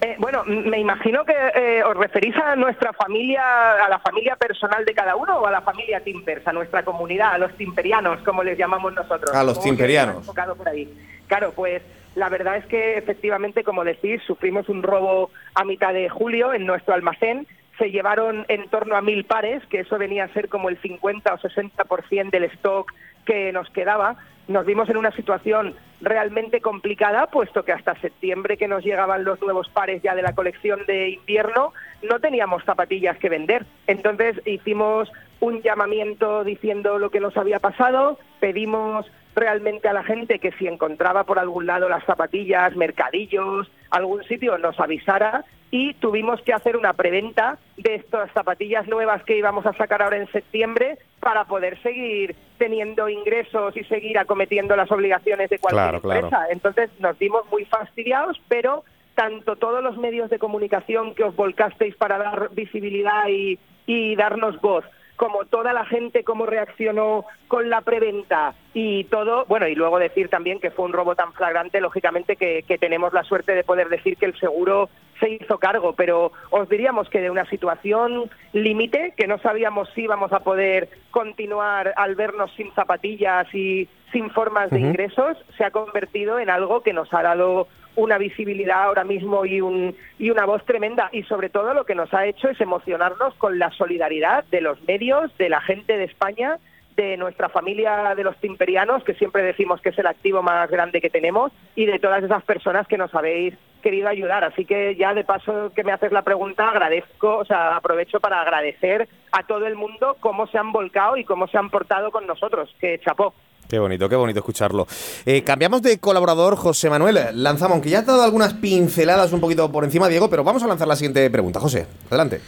Eh, 0.00 0.16
bueno, 0.18 0.42
me 0.44 0.80
imagino 0.80 1.24
que 1.24 1.32
eh, 1.54 1.84
os 1.84 1.96
referís 1.96 2.34
a 2.34 2.56
nuestra 2.56 2.92
familia, 2.92 3.74
a 3.74 3.88
la 3.88 4.00
familia 4.00 4.34
personal 4.34 4.84
de 4.84 4.92
cada 4.92 5.14
uno 5.14 5.38
o 5.38 5.46
a 5.46 5.52
la 5.52 5.60
familia 5.60 6.00
Timpers, 6.00 6.44
a 6.48 6.52
nuestra 6.52 6.84
comunidad, 6.84 7.34
a 7.34 7.38
los 7.38 7.56
timperianos, 7.56 8.20
como 8.24 8.42
les 8.42 8.58
llamamos 8.58 8.92
nosotros. 8.92 9.32
A 9.32 9.44
los 9.44 9.60
timperianos. 9.60 10.26
por 10.26 10.68
ahí. 10.68 10.92
Claro, 11.28 11.52
pues 11.54 11.80
la 12.16 12.28
verdad 12.28 12.56
es 12.56 12.66
que 12.66 12.98
efectivamente, 12.98 13.62
como 13.62 13.84
decís, 13.84 14.20
sufrimos 14.26 14.68
un 14.68 14.82
robo 14.82 15.30
a 15.54 15.62
mitad 15.62 15.92
de 15.92 16.08
julio 16.08 16.52
en 16.54 16.66
nuestro 16.66 16.92
almacén. 16.94 17.46
Se 17.78 17.92
llevaron 17.92 18.44
en 18.48 18.68
torno 18.68 18.96
a 18.96 19.00
mil 19.00 19.24
pares, 19.24 19.64
que 19.66 19.80
eso 19.80 19.96
venía 19.96 20.24
a 20.24 20.28
ser 20.32 20.48
como 20.48 20.68
el 20.68 20.76
50 20.78 21.32
o 21.34 21.38
60% 21.38 22.30
del 22.30 22.44
stock 22.44 22.92
que 23.24 23.52
nos 23.52 23.68
quedaba. 23.70 24.16
Nos 24.48 24.66
vimos 24.66 24.88
en 24.88 24.96
una 24.96 25.12
situación 25.12 25.74
realmente 26.00 26.60
complicada, 26.60 27.28
puesto 27.28 27.64
que 27.64 27.72
hasta 27.72 27.94
septiembre 28.00 28.56
que 28.56 28.68
nos 28.68 28.84
llegaban 28.84 29.24
los 29.24 29.40
nuevos 29.40 29.68
pares 29.68 30.02
ya 30.02 30.14
de 30.14 30.22
la 30.22 30.34
colección 30.34 30.84
de 30.86 31.10
invierno, 31.10 31.72
no 32.02 32.18
teníamos 32.18 32.64
zapatillas 32.64 33.16
que 33.18 33.28
vender. 33.28 33.64
Entonces 33.86 34.40
hicimos 34.44 35.10
un 35.40 35.62
llamamiento 35.62 36.44
diciendo 36.44 36.98
lo 36.98 37.10
que 37.10 37.20
nos 37.20 37.36
había 37.36 37.60
pasado, 37.60 38.18
pedimos 38.40 39.10
realmente 39.34 39.88
a 39.88 39.92
la 39.92 40.04
gente 40.04 40.38
que 40.38 40.52
si 40.52 40.66
encontraba 40.66 41.24
por 41.24 41.38
algún 41.38 41.66
lado 41.66 41.88
las 41.88 42.04
zapatillas, 42.04 42.76
mercadillos, 42.76 43.70
algún 43.90 44.22
sitio, 44.24 44.58
nos 44.58 44.78
avisara 44.78 45.44
y 45.70 45.94
tuvimos 45.94 46.42
que 46.42 46.52
hacer 46.52 46.76
una 46.76 46.92
preventa 46.92 47.58
de 47.76 47.94
estas 47.94 48.30
zapatillas 48.32 48.86
nuevas 48.88 49.22
que 49.24 49.38
íbamos 49.38 49.64
a 49.66 49.72
sacar 49.72 50.02
ahora 50.02 50.18
en 50.18 50.30
septiembre 50.30 50.98
para 51.22 51.44
poder 51.44 51.80
seguir 51.82 52.34
teniendo 52.58 53.08
ingresos 53.08 53.76
y 53.76 53.84
seguir 53.84 54.18
acometiendo 54.18 54.74
las 54.74 54.90
obligaciones 54.90 55.48
de 55.50 55.58
cualquier 55.60 55.82
Claro, 55.84 56.00
claro. 56.00 56.26
empresa. 56.26 56.46
Entonces 56.50 56.90
nos 56.98 57.16
vimos 57.16 57.44
muy 57.48 57.64
fastidiados, 57.64 58.40
pero 58.48 58.82
tanto 59.14 59.54
todos 59.54 59.84
los 59.84 59.96
medios 59.98 60.30
de 60.30 60.40
comunicación 60.40 61.14
que 61.14 61.22
os 61.22 61.36
volcasteis 61.36 61.94
para 61.94 62.18
dar 62.18 62.50
visibilidad 62.54 63.28
y, 63.28 63.56
y 63.86 64.16
darnos 64.16 64.60
voz, 64.60 64.84
como 65.14 65.44
toda 65.44 65.72
la 65.72 65.84
gente 65.84 66.24
cómo 66.24 66.44
reaccionó 66.44 67.24
con 67.46 67.70
la 67.70 67.82
preventa 67.82 68.54
y 68.74 69.04
todo, 69.04 69.44
bueno, 69.46 69.68
y 69.68 69.76
luego 69.76 70.00
decir 70.00 70.28
también 70.28 70.58
que 70.58 70.72
fue 70.72 70.86
un 70.86 70.92
robo 70.92 71.14
tan 71.14 71.32
flagrante, 71.34 71.80
lógicamente 71.80 72.34
que, 72.34 72.64
que 72.66 72.78
tenemos 72.78 73.12
la 73.12 73.22
suerte 73.22 73.54
de 73.54 73.62
poder 73.62 73.88
decir 73.90 74.16
que 74.16 74.26
el 74.26 74.36
seguro 74.40 74.88
se 75.22 75.30
hizo 75.30 75.58
cargo, 75.58 75.94
pero 75.94 76.32
os 76.50 76.68
diríamos 76.68 77.08
que 77.08 77.20
de 77.20 77.30
una 77.30 77.44
situación 77.46 78.28
límite, 78.52 79.14
que 79.16 79.28
no 79.28 79.38
sabíamos 79.38 79.88
si 79.94 80.02
íbamos 80.02 80.32
a 80.32 80.40
poder 80.40 80.88
continuar 81.12 81.94
al 81.96 82.16
vernos 82.16 82.50
sin 82.56 82.72
zapatillas 82.72 83.46
y 83.54 83.88
sin 84.10 84.30
formas 84.30 84.70
de 84.70 84.80
ingresos, 84.80 85.38
se 85.56 85.64
ha 85.64 85.70
convertido 85.70 86.38
en 86.38 86.50
algo 86.50 86.82
que 86.82 86.92
nos 86.92 87.12
ha 87.14 87.22
dado 87.22 87.68
una 87.94 88.18
visibilidad 88.18 88.82
ahora 88.82 89.04
mismo 89.04 89.46
y, 89.46 89.60
un, 89.60 89.94
y 90.18 90.30
una 90.30 90.44
voz 90.44 90.64
tremenda. 90.64 91.08
Y 91.12 91.22
sobre 91.22 91.50
todo 91.50 91.72
lo 91.72 91.84
que 91.84 91.94
nos 91.94 92.12
ha 92.12 92.26
hecho 92.26 92.48
es 92.48 92.60
emocionarnos 92.60 93.34
con 93.34 93.58
la 93.58 93.70
solidaridad 93.70 94.44
de 94.50 94.60
los 94.60 94.82
medios, 94.82 95.36
de 95.38 95.48
la 95.48 95.60
gente 95.60 95.96
de 95.96 96.04
España, 96.04 96.58
de 96.96 97.16
nuestra 97.16 97.48
familia 97.48 98.14
de 98.14 98.24
los 98.24 98.36
timperianos, 98.38 99.04
que 99.04 99.14
siempre 99.14 99.42
decimos 99.42 99.80
que 99.80 99.90
es 99.90 99.98
el 99.98 100.06
activo 100.06 100.42
más 100.42 100.70
grande 100.70 101.00
que 101.00 101.10
tenemos, 101.10 101.52
y 101.74 101.86
de 101.86 101.98
todas 101.98 102.22
esas 102.22 102.42
personas 102.42 102.86
que 102.86 102.98
nos 102.98 103.14
habéis 103.14 103.54
querido 103.82 104.08
ayudar. 104.08 104.44
Así 104.44 104.64
que 104.64 104.96
ya 104.96 105.12
de 105.12 105.24
paso 105.24 105.70
que 105.76 105.84
me 105.84 105.92
haces 105.92 106.10
la 106.12 106.22
pregunta, 106.22 106.70
agradezco, 106.70 107.36
o 107.38 107.44
sea, 107.44 107.76
aprovecho 107.76 108.18
para 108.20 108.40
agradecer 108.40 109.08
a 109.32 109.42
todo 109.46 109.66
el 109.66 109.74
mundo 109.76 110.16
cómo 110.20 110.46
se 110.46 110.56
han 110.56 110.72
volcado 110.72 111.18
y 111.18 111.24
cómo 111.24 111.46
se 111.48 111.58
han 111.58 111.68
portado 111.68 112.10
con 112.10 112.26
nosotros. 112.26 112.74
Que 112.80 112.98
chapó. 113.04 113.34
Qué 113.68 113.78
bonito, 113.78 114.08
qué 114.08 114.16
bonito 114.16 114.40
escucharlo. 114.40 114.86
Eh, 115.24 115.42
cambiamos 115.44 115.82
de 115.82 115.98
colaborador, 115.98 116.56
José 116.56 116.88
Manuel. 116.90 117.18
Lanzamos, 117.34 117.72
aunque 117.74 117.90
ya 117.90 118.00
has 118.00 118.06
dado 118.06 118.22
algunas 118.22 118.54
pinceladas 118.54 119.32
un 119.32 119.40
poquito 119.40 119.70
por 119.70 119.84
encima, 119.84 120.08
Diego, 120.08 120.28
pero 120.30 120.44
vamos 120.44 120.62
a 120.62 120.66
lanzar 120.66 120.88
la 120.88 120.96
siguiente 120.96 121.28
pregunta. 121.30 121.60
José, 121.60 121.86
adelante. 122.08 122.40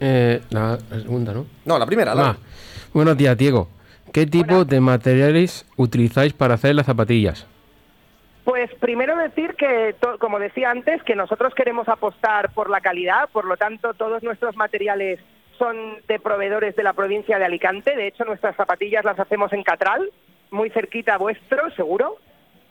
Eh, 0.00 0.40
la, 0.50 0.78
la 0.90 1.00
segunda, 1.00 1.32
¿no? 1.32 1.46
No, 1.64 1.78
la 1.78 1.86
primera, 1.86 2.14
la 2.14 2.30
Ah, 2.30 2.36
buenos 2.92 3.16
días, 3.16 3.36
Diego. 3.36 3.68
¿Qué 4.12 4.26
tipo 4.26 4.64
de 4.64 4.80
materiales 4.80 5.66
utilizáis 5.76 6.32
para 6.32 6.54
hacer 6.54 6.74
las 6.74 6.86
zapatillas? 6.86 7.46
Pues 8.50 8.68
primero 8.80 9.16
decir 9.16 9.54
que, 9.54 9.94
como 10.18 10.40
decía 10.40 10.72
antes, 10.72 11.00
que 11.04 11.14
nosotros 11.14 11.54
queremos 11.54 11.88
apostar 11.88 12.52
por 12.52 12.68
la 12.68 12.80
calidad, 12.80 13.28
por 13.30 13.44
lo 13.44 13.56
tanto 13.56 13.94
todos 13.94 14.24
nuestros 14.24 14.56
materiales 14.56 15.20
son 15.56 15.76
de 16.08 16.18
proveedores 16.18 16.74
de 16.74 16.82
la 16.82 16.92
provincia 16.92 17.38
de 17.38 17.44
Alicante, 17.44 17.94
de 17.94 18.08
hecho 18.08 18.24
nuestras 18.24 18.56
zapatillas 18.56 19.04
las 19.04 19.20
hacemos 19.20 19.52
en 19.52 19.62
Catral, 19.62 20.10
muy 20.50 20.68
cerquita 20.70 21.16
vuestro, 21.16 21.70
seguro, 21.76 22.16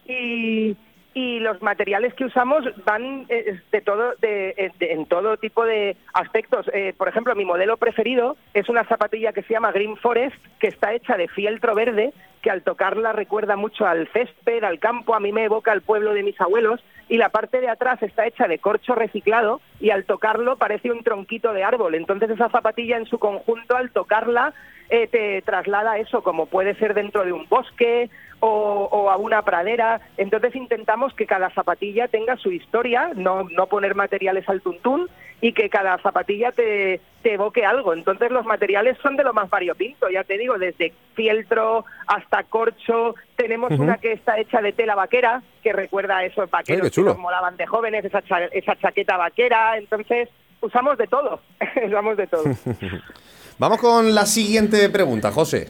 y, 0.05 0.75
y 1.13 1.39
los 1.39 1.61
materiales 1.61 2.13
que 2.13 2.25
usamos 2.25 2.65
van 2.83 3.25
eh, 3.29 3.61
de 3.71 3.79
todo 3.79 4.15
de, 4.19 4.49
eh, 4.57 4.71
de- 4.79 4.91
en 4.91 5.05
todo 5.05 5.37
tipo 5.37 5.63
de 5.63 5.95
aspectos. 6.13 6.69
Eh, 6.73 6.93
por 6.97 7.07
ejemplo, 7.07 7.35
mi 7.35 7.45
modelo 7.45 7.77
preferido 7.77 8.35
es 8.53 8.67
una 8.67 8.83
zapatilla 8.83 9.31
que 9.31 9.43
se 9.43 9.53
llama 9.53 9.71
Green 9.71 9.95
Forest, 9.95 10.35
que 10.59 10.67
está 10.67 10.93
hecha 10.93 11.15
de 11.15 11.29
fieltro 11.29 11.73
verde, 11.73 12.11
que 12.41 12.49
al 12.49 12.63
tocarla 12.63 13.13
recuerda 13.13 13.55
mucho 13.55 13.85
al 13.85 14.07
césped, 14.13 14.63
al 14.63 14.79
campo, 14.79 15.15
a 15.15 15.19
mí 15.19 15.31
me 15.31 15.43
evoca 15.43 15.71
al 15.71 15.81
pueblo 15.81 16.13
de 16.13 16.23
mis 16.23 16.39
abuelos, 16.39 16.83
y 17.09 17.17
la 17.17 17.29
parte 17.29 17.59
de 17.59 17.69
atrás 17.69 18.01
está 18.03 18.27
hecha 18.27 18.47
de 18.47 18.59
corcho 18.59 18.93
reciclado 18.93 19.61
y 19.79 19.89
al 19.89 20.05
tocarlo 20.05 20.57
parece 20.57 20.91
un 20.91 21.03
tronquito 21.03 21.53
de 21.53 21.63
árbol. 21.63 21.95
Entonces 21.95 22.29
esa 22.29 22.49
zapatilla 22.49 22.97
en 22.97 23.07
su 23.07 23.17
conjunto 23.17 23.75
al 23.75 23.91
tocarla 23.91 24.53
eh, 24.89 25.07
te 25.07 25.41
traslada 25.41 25.97
eso, 25.97 26.21
como 26.21 26.45
puede 26.45 26.75
ser 26.75 26.93
dentro 26.93 27.25
de 27.25 27.33
un 27.33 27.47
bosque 27.49 28.09
o, 28.41 28.87
o 28.91 29.09
a 29.09 29.17
una 29.17 29.41
pradera. 29.43 30.01
Entonces 30.17 30.55
intentamos 30.55 31.13
que 31.13 31.25
cada 31.25 31.49
zapatilla 31.51 32.07
tenga 32.07 32.37
su 32.37 32.51
historia, 32.51 33.11
no, 33.15 33.43
no 33.49 33.67
poner 33.67 33.95
materiales 33.95 34.47
al 34.49 34.61
tuntún 34.61 35.09
y 35.41 35.53
que 35.53 35.69
cada 35.69 35.97
zapatilla 35.99 36.51
te, 36.51 36.99
te 37.23 37.33
evoque 37.35 37.65
algo. 37.65 37.93
Entonces 37.93 38.29
los 38.31 38.45
materiales 38.45 38.97
son 39.01 39.15
de 39.15 39.23
lo 39.23 39.33
más 39.33 39.49
variopinto, 39.49 40.09
ya 40.09 40.23
te 40.25 40.37
digo, 40.37 40.57
desde 40.57 40.93
fieltro 41.15 41.85
hasta 42.07 42.43
corcho. 42.43 43.15
Tenemos 43.37 43.71
una 43.71 43.97
que 43.97 44.11
está 44.13 44.37
hecha 44.37 44.61
de 44.61 44.73
tela 44.73 44.95
vaquera, 44.95 45.41
que 45.63 45.71
recuerda 45.73 46.17
a 46.17 46.25
esos 46.25 46.49
vaqueros 46.49 46.91
chulo. 46.91 47.11
que 47.11 47.13
nos 47.15 47.21
molaban 47.21 47.55
de 47.57 47.65
jóvenes, 47.65 48.03
esa, 48.05 48.21
cha- 48.21 48.45
esa 48.51 48.75
chaqueta 48.77 49.15
vaquera. 49.17 49.77
Entonces 49.77 50.27
usamos 50.61 50.97
de 50.97 51.07
todo, 51.07 51.39
usamos 51.87 52.17
de 52.17 52.27
todo. 52.27 52.43
Vamos 53.59 53.77
con 53.79 54.13
la 54.15 54.25
siguiente 54.25 54.89
pregunta, 54.89 55.31
José. 55.31 55.69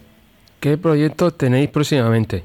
¿Qué 0.60 0.78
proyectos 0.78 1.38
tenéis 1.38 1.70
próximamente? 1.70 2.44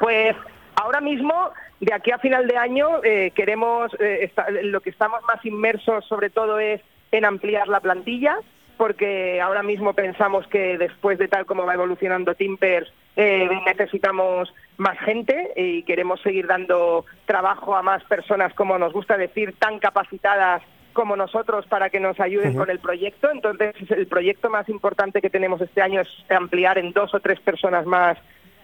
Pues 0.00 0.34
ahora 0.76 1.02
mismo, 1.02 1.50
de 1.78 1.92
aquí 1.92 2.10
a 2.10 2.18
final 2.18 2.46
de 2.46 2.56
año, 2.56 3.04
eh, 3.04 3.32
queremos, 3.34 3.92
eh, 4.00 4.32
lo 4.62 4.80
que 4.80 4.90
estamos 4.90 5.20
más 5.24 5.44
inmersos 5.44 6.06
sobre 6.06 6.30
todo 6.30 6.58
es 6.58 6.80
en 7.12 7.26
ampliar 7.26 7.68
la 7.68 7.80
plantilla, 7.80 8.38
porque 8.78 9.42
ahora 9.42 9.62
mismo 9.62 9.92
pensamos 9.92 10.46
que 10.46 10.78
después 10.78 11.18
de 11.18 11.28
tal 11.28 11.44
como 11.44 11.66
va 11.66 11.74
evolucionando 11.74 12.34
Timpers, 12.34 12.90
eh, 13.14 13.46
necesitamos 13.66 14.54
más 14.78 14.98
gente 15.00 15.52
y 15.54 15.82
queremos 15.82 16.22
seguir 16.22 16.46
dando 16.46 17.04
trabajo 17.26 17.76
a 17.76 17.82
más 17.82 18.02
personas, 18.04 18.54
como 18.54 18.78
nos 18.78 18.94
gusta 18.94 19.18
decir, 19.18 19.54
tan 19.58 19.80
capacitadas 19.80 20.62
como 20.94 21.14
nosotros 21.14 21.66
para 21.66 21.90
que 21.90 22.00
nos 22.00 22.18
ayuden 22.18 22.56
con 22.56 22.70
el 22.70 22.78
proyecto. 22.78 23.30
Entonces, 23.30 23.74
el 23.90 24.06
proyecto 24.06 24.48
más 24.48 24.66
importante 24.70 25.20
que 25.20 25.28
tenemos 25.28 25.60
este 25.60 25.82
año 25.82 26.00
es 26.00 26.08
ampliar 26.30 26.78
en 26.78 26.92
dos 26.92 27.14
o 27.14 27.20
tres 27.20 27.38
personas 27.40 27.84
más 27.84 28.16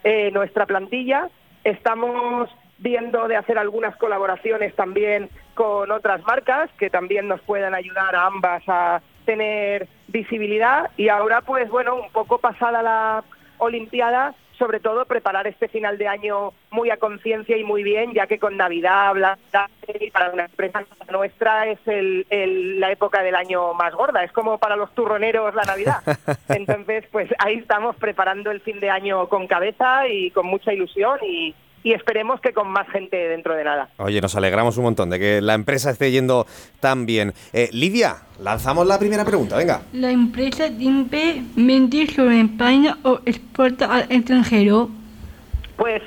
eh, 0.03 0.31
nuestra 0.31 0.65
plantilla. 0.65 1.29
Estamos 1.63 2.49
viendo 2.79 3.27
de 3.27 3.35
hacer 3.35 3.57
algunas 3.57 3.95
colaboraciones 3.97 4.75
también 4.75 5.29
con 5.55 5.91
otras 5.91 6.23
marcas 6.23 6.69
que 6.77 6.89
también 6.89 7.27
nos 7.27 7.41
puedan 7.41 7.73
ayudar 7.73 8.15
a 8.15 8.27
ambas 8.27 8.63
a 8.67 9.01
tener 9.25 9.87
visibilidad 10.07 10.91
y 10.95 11.09
ahora 11.09 11.41
pues 11.41 11.69
bueno, 11.69 11.95
un 11.95 12.11
poco 12.11 12.37
pasada 12.37 12.81
la 12.81 13.23
Olimpiada, 13.59 14.35
sobre 14.57 14.79
todo 14.79 15.05
preparar 15.05 15.45
este 15.47 15.67
final 15.67 15.97
de 15.97 16.07
año 16.07 16.51
muy 16.71 16.89
a 16.89 16.97
conciencia 16.97 17.55
y 17.57 17.63
muy 17.63 17.83
bien, 17.83 18.13
ya 18.13 18.27
que 18.27 18.39
con 18.39 18.57
Navidad, 18.57 19.13
Black 19.13 19.39
Friday, 19.85 20.11
para 20.11 20.31
una 20.31 20.45
empresa 20.45 20.83
nuestra 21.11 21.67
es 21.67 21.79
el, 21.85 22.25
el- 22.29 22.79
la 22.79 22.91
época 22.91 23.21
del 23.23 23.35
año 23.35 23.73
más 23.73 23.93
gorda, 23.93 24.23
es 24.23 24.31
como 24.31 24.57
para 24.57 24.75
los 24.75 24.93
turroneros 24.93 25.53
la 25.55 25.63
Navidad. 25.63 26.01
Entonces, 26.49 27.05
pues 27.11 27.29
ahí 27.39 27.55
estamos 27.55 27.95
preparando 27.97 28.51
el 28.51 28.61
fin 28.61 28.79
de 28.79 28.89
año 28.89 29.27
con 29.29 29.47
cabeza 29.47 30.07
y 30.07 30.31
con 30.31 30.45
mucha 30.47 30.73
ilusión 30.73 31.19
y, 31.23 31.55
y 31.83 31.93
esperemos 31.93 32.41
que 32.41 32.53
con 32.53 32.69
más 32.69 32.87
gente 32.89 33.15
dentro 33.15 33.55
de 33.55 33.63
nada. 33.63 33.89
Oye, 33.97 34.19
nos 34.21 34.35
alegramos 34.35 34.77
un 34.77 34.83
montón 34.83 35.09
de 35.09 35.19
que 35.19 35.41
la 35.41 35.53
empresa 35.53 35.91
esté 35.91 36.11
yendo 36.11 36.45
tan 36.79 37.05
bien. 37.05 37.33
Eh, 37.53 37.69
Lidia, 37.71 38.17
lanzamos 38.41 38.87
la 38.87 38.99
primera 38.99 39.23
pregunta, 39.25 39.57
venga. 39.57 39.81
La 39.93 40.11
empresa 40.11 40.69
Timpe 40.69 41.41
vende 41.55 42.07
sobre 42.07 42.41
España 42.41 42.97
o 43.03 43.19
exporta 43.25 43.93
al 43.93 44.01
extranjero. 44.09 44.89
Pues 45.75 46.01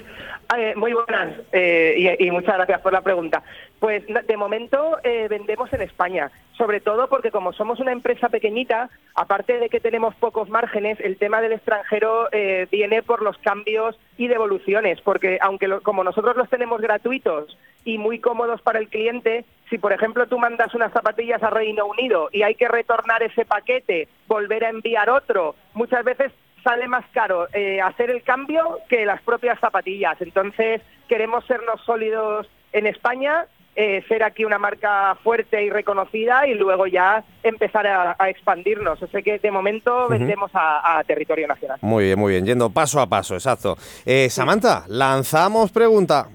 eh, 0.56 0.74
muy 0.76 0.92
buenas 0.92 1.34
eh, 1.52 2.16
y, 2.18 2.26
y 2.26 2.30
muchas 2.30 2.56
gracias 2.56 2.80
por 2.80 2.92
la 2.92 3.02
pregunta. 3.02 3.42
Pues 3.80 4.04
de 4.06 4.37
momento 4.37 4.99
eh, 5.02 5.26
vendemos 5.30 5.72
en 5.72 5.80
España, 5.80 6.30
sobre 6.52 6.80
todo 6.80 7.08
porque 7.08 7.30
como 7.30 7.54
somos 7.54 7.80
una 7.80 7.92
empresa 7.92 8.28
pequeñita, 8.28 8.90
aparte 9.14 9.58
de 9.58 9.70
que 9.70 9.80
tenemos 9.80 10.14
pocos 10.16 10.50
márgenes, 10.50 11.00
el 11.00 11.16
tema 11.16 11.40
del 11.40 11.52
extranjero 11.54 12.28
eh, 12.30 12.68
viene 12.70 13.02
por 13.02 13.22
los 13.22 13.38
cambios 13.38 13.99
y 14.18 14.28
devoluciones, 14.28 15.00
porque 15.00 15.38
aunque 15.40 15.66
lo- 15.66 15.80
como 15.80 16.04
nosotros 16.04 16.37
los 16.37 16.50
tenemos 16.50 16.82
gratuitos 16.82 17.56
y 17.87 17.96
muy 17.96 18.18
cómodos 18.18 18.60
para 18.60 18.78
el 18.80 18.88
cliente, 18.90 19.46
si 19.70 19.78
por 19.78 19.94
ejemplo 19.94 20.26
tú 20.26 20.38
mandas 20.38 20.75
unas 20.75 20.92
zapatillas 20.92 21.42
a 21.42 21.49
Reino 21.49 21.87
Unido 21.87 22.28
y 22.32 22.42
hay 22.42 22.56
que 22.56 22.68
retornar 22.68 23.22
ese 23.22 23.46
paquete, 23.46 24.08
volver 24.28 24.66
a 24.66 24.68
enviar 24.68 25.08
otro, 25.08 25.54
muchas 25.72 26.04
veces 26.04 26.32
sale 26.62 26.87
más 26.87 27.06
caro 27.14 27.46
eh, 27.54 27.80
hacer 27.80 28.10
el 28.10 28.22
cambio 28.22 28.76
que 28.90 29.06
las 29.06 29.22
propias 29.22 29.58
zapatillas. 29.58 30.20
Entonces, 30.20 30.82
queremos 31.08 31.46
sernos 31.46 31.80
sólidos 31.87 32.46
en 32.75 32.87
España, 32.87 33.46
eh, 33.76 34.02
ser 34.08 34.22
aquí 34.22 34.44
una 34.44 34.58
marca 34.58 35.16
fuerte 35.22 35.62
y 35.62 35.70
reconocida 35.70 36.46
y 36.46 36.54
luego 36.54 36.86
ya 36.86 37.24
empezar 37.42 37.86
a, 37.86 38.16
a 38.18 38.28
expandirnos. 38.28 39.02
O 39.02 39.06
sea 39.06 39.22
que 39.22 39.38
de 39.38 39.50
momento 39.50 40.08
vendemos 40.08 40.50
a, 40.54 40.98
a 40.98 41.04
territorio 41.04 41.46
nacional. 41.46 41.78
Muy 41.80 42.04
bien, 42.04 42.18
muy 42.18 42.32
bien, 42.32 42.44
yendo 42.46 42.70
paso 42.70 43.00
a 43.00 43.06
paso, 43.06 43.34
exacto. 43.34 43.76
Eh, 44.04 44.28
Samantha, 44.28 44.84
lanzamos 44.88 45.70
pregunta. 45.70 46.28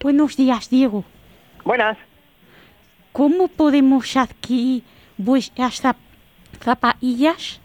Buenos 0.00 0.36
días, 0.36 0.70
Diego. 0.70 1.04
Buenas. 1.64 1.98
¿Cómo 3.12 3.48
podemos 3.48 4.16
adquirir 4.16 4.84
vuestras 5.16 5.82
zap- 5.82 5.96
zapatillas? 6.60 7.60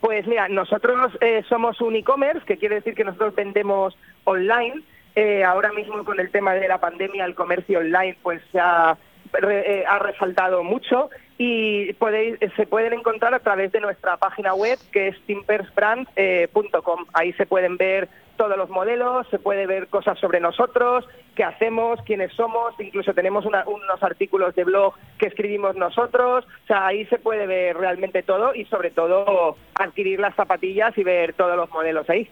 Pues 0.00 0.26
mira, 0.26 0.48
nosotros 0.48 1.12
eh, 1.20 1.44
somos 1.48 1.80
un 1.80 1.94
e-commerce, 1.94 2.44
que 2.46 2.56
quiere 2.56 2.76
decir 2.76 2.94
que 2.94 3.04
nosotros 3.04 3.34
vendemos 3.34 3.96
online. 4.24 4.82
Eh, 5.14 5.44
ahora 5.44 5.72
mismo 5.72 6.04
con 6.04 6.18
el 6.20 6.30
tema 6.30 6.54
de 6.54 6.68
la 6.68 6.78
pandemia, 6.78 7.24
el 7.26 7.34
comercio 7.34 7.80
online 7.80 8.16
pues 8.22 8.40
ha, 8.54 8.96
re- 9.32 9.80
eh, 9.80 9.84
ha 9.86 9.98
resaltado 9.98 10.64
mucho 10.64 11.10
y 11.38 11.92
podéis, 11.94 12.36
eh, 12.40 12.50
se 12.56 12.66
pueden 12.66 12.92
encontrar 12.94 13.34
a 13.34 13.40
través 13.40 13.72
de 13.72 13.80
nuestra 13.80 14.16
página 14.16 14.54
web 14.54 14.78
que 14.92 15.08
es 15.08 15.20
timpersbrand.com. 15.26 17.06
Ahí 17.12 17.32
se 17.34 17.46
pueden 17.46 17.76
ver 17.76 18.08
todos 18.36 18.56
los 18.56 18.70
modelos, 18.70 19.26
se 19.28 19.38
puede 19.38 19.66
ver 19.66 19.88
cosas 19.88 20.18
sobre 20.18 20.40
nosotros, 20.40 21.06
qué 21.36 21.44
hacemos, 21.44 22.00
quiénes 22.02 22.32
somos, 22.32 22.74
incluso 22.80 23.12
tenemos 23.12 23.44
una- 23.44 23.64
unos 23.66 24.02
artículos 24.02 24.54
de 24.54 24.64
blog 24.64 24.94
que 25.18 25.26
escribimos 25.28 25.76
nosotros, 25.76 26.44
o 26.46 26.66
sea, 26.66 26.86
ahí 26.86 27.04
se 27.06 27.18
puede 27.18 27.46
ver 27.46 27.76
realmente 27.76 28.22
todo 28.22 28.54
y 28.54 28.64
sobre 28.64 28.90
todo 28.90 29.56
adquirir 29.74 30.18
las 30.20 30.34
zapatillas 30.34 30.96
y 30.96 31.04
ver 31.04 31.34
todos 31.34 31.56
los 31.56 31.70
modelos 31.70 32.08
ahí. 32.08 32.28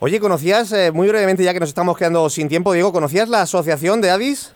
Oye, 0.00 0.20
¿conocías, 0.20 0.72
eh, 0.72 0.92
muy 0.92 1.08
brevemente, 1.08 1.42
ya 1.42 1.52
que 1.52 1.60
nos 1.60 1.68
estamos 1.70 1.96
quedando 1.98 2.28
sin 2.30 2.48
tiempo, 2.48 2.72
Diego, 2.72 2.92
¿conocías 2.92 3.28
la 3.28 3.42
asociación 3.42 4.00
de 4.00 4.10
Addis? 4.10 4.54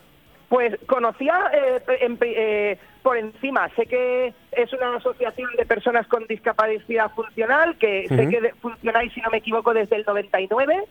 Pues 0.48 0.76
conocía 0.87 1.50
eh, 1.52 1.83
en 2.02 2.18
eh, 2.20 2.78
por 3.02 3.16
encima, 3.16 3.68
sé 3.74 3.87
que 3.87 4.33
es 4.52 4.72
una 4.72 4.96
asociación 4.96 5.50
de 5.57 5.66
personas 5.66 6.07
con 6.07 6.26
discapacidad 6.28 7.11
funcional, 7.12 7.76
que 7.78 8.07
sé 8.09 8.28
que 8.28 8.40
de- 8.40 8.55
funcionáis, 8.61 9.12
si 9.14 9.20
no 9.20 9.31
me 9.31 9.38
equivoco, 9.38 9.74
desde 9.74 9.96
el 9.96 10.05
99, 10.07 10.85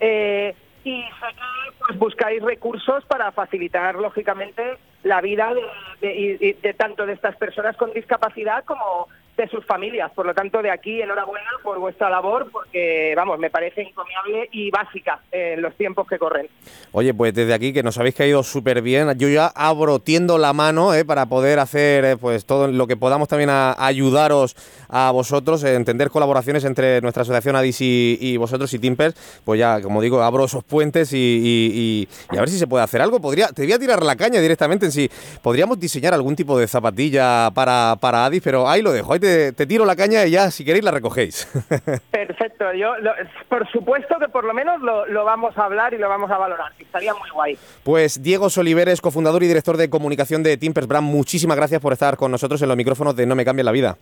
eh, 0.00 0.54
y 0.82 1.00
sé 1.02 1.26
que 1.34 1.76
pues, 1.86 1.98
buscáis 1.98 2.42
recursos 2.42 3.04
para 3.06 3.32
facilitar, 3.32 3.94
lógicamente, 3.94 4.76
la 5.04 5.22
vida 5.22 5.54
de, 6.02 6.10
de- 6.38 6.58
de 6.60 6.74
tanto 6.74 7.06
de 7.06 7.14
estas 7.14 7.36
personas 7.36 7.76
con 7.78 7.92
discapacidad 7.94 8.64
como 8.64 9.08
de 9.36 9.48
sus 9.48 9.64
familias. 9.64 10.12
Por 10.12 10.26
lo 10.26 10.34
tanto, 10.34 10.62
de 10.62 10.70
aquí, 10.70 11.02
enhorabuena 11.02 11.50
por 11.62 11.78
vuestra 11.78 12.08
labor, 12.08 12.48
porque, 12.50 13.14
vamos, 13.16 13.38
me 13.38 13.50
parece 13.50 13.82
encomiable 13.82 14.48
y 14.52 14.70
básica 14.70 15.20
en 15.32 15.62
los 15.62 15.74
tiempos 15.74 16.06
que 16.06 16.18
corren. 16.18 16.48
Oye, 16.92 17.12
pues 17.12 17.34
desde 17.34 17.54
aquí 17.54 17.72
que 17.72 17.82
nos 17.82 17.98
habéis 17.98 18.14
caído 18.14 18.42
súper 18.42 18.82
bien. 18.82 19.12
Yo 19.18 19.28
ya 19.28 19.46
abro, 19.46 19.98
tiendo 19.98 20.38
la 20.38 20.52
mano 20.52 20.94
eh, 20.94 21.04
para 21.04 21.26
poder 21.26 21.58
hacer 21.58 22.04
eh, 22.04 22.16
pues 22.16 22.44
todo 22.44 22.68
lo 22.68 22.86
que 22.86 22.96
podamos 22.96 23.28
también 23.28 23.50
a, 23.50 23.74
ayudaros 23.84 24.56
a 24.88 25.10
vosotros, 25.10 25.64
eh, 25.64 25.74
entender 25.74 26.10
colaboraciones 26.10 26.64
entre 26.64 27.00
nuestra 27.00 27.22
asociación 27.22 27.56
Addis 27.56 27.78
y, 27.80 28.36
vosotros 28.36 28.72
y 28.74 28.78
Timpers. 28.78 29.14
Pues 29.44 29.58
ya, 29.58 29.80
como 29.80 30.00
digo, 30.00 30.22
abro 30.22 30.44
esos 30.44 30.62
puentes 30.64 31.12
y, 31.12 32.08
a 32.28 32.36
ver 32.36 32.48
si 32.48 32.58
se 32.58 32.66
puede 32.66 32.84
hacer 32.84 33.02
algo. 33.02 33.20
Podría, 33.20 33.48
te 33.48 33.62
voy 33.64 33.72
a 33.72 33.78
tirar 33.78 34.02
la 34.02 34.16
caña 34.16 34.40
directamente 34.40 34.86
en 34.86 34.92
si 34.92 35.10
podríamos 35.42 35.80
diseñar 35.80 36.14
algún 36.14 36.36
tipo 36.36 36.58
de 36.58 36.68
zapatilla 36.68 37.50
para, 37.52 37.96
para 38.00 38.26
Addis, 38.26 38.42
pero 38.42 38.68
ahí 38.68 38.82
lo 38.82 38.92
dejo. 38.92 39.14
Te, 39.24 39.52
te 39.52 39.66
tiro 39.66 39.84
la 39.84 39.96
caña 39.96 40.24
y 40.26 40.30
ya, 40.32 40.50
si 40.50 40.64
queréis, 40.64 40.84
la 40.84 40.90
recogéis. 40.90 41.48
Perfecto, 42.10 42.72
yo 42.74 42.96
lo- 42.98 43.12
por 43.48 43.68
supuesto 43.70 44.16
que 44.18 44.28
por 44.28 44.44
lo 44.44 44.54
menos 44.54 44.80
lo, 44.80 45.06
lo 45.06 45.24
vamos 45.24 45.56
a 45.58 45.64
hablar 45.64 45.94
y 45.94 45.98
lo 45.98 46.08
vamos 46.08 46.30
a 46.30 46.38
valorar, 46.38 46.72
estaría 46.78 47.14
muy 47.14 47.28
guay. 47.30 47.58
Pues 47.82 48.22
Diego 48.22 48.50
Soliveres, 48.50 49.00
cofundador 49.00 49.42
y 49.42 49.48
director 49.48 49.76
de 49.76 49.90
comunicación 49.90 50.42
de 50.42 50.56
Timpers 50.56 50.86
Brand, 50.86 51.06
muchísimas 51.06 51.56
gracias 51.56 51.80
por 51.80 51.92
estar 51.92 52.16
con 52.16 52.30
nosotros 52.30 52.60
en 52.62 52.68
los 52.68 52.76
micrófonos 52.76 53.16
de 53.16 53.26
No 53.26 53.34
Me 53.34 53.44
Cambia 53.44 53.64
la 53.64 53.72
Vida. 53.72 53.96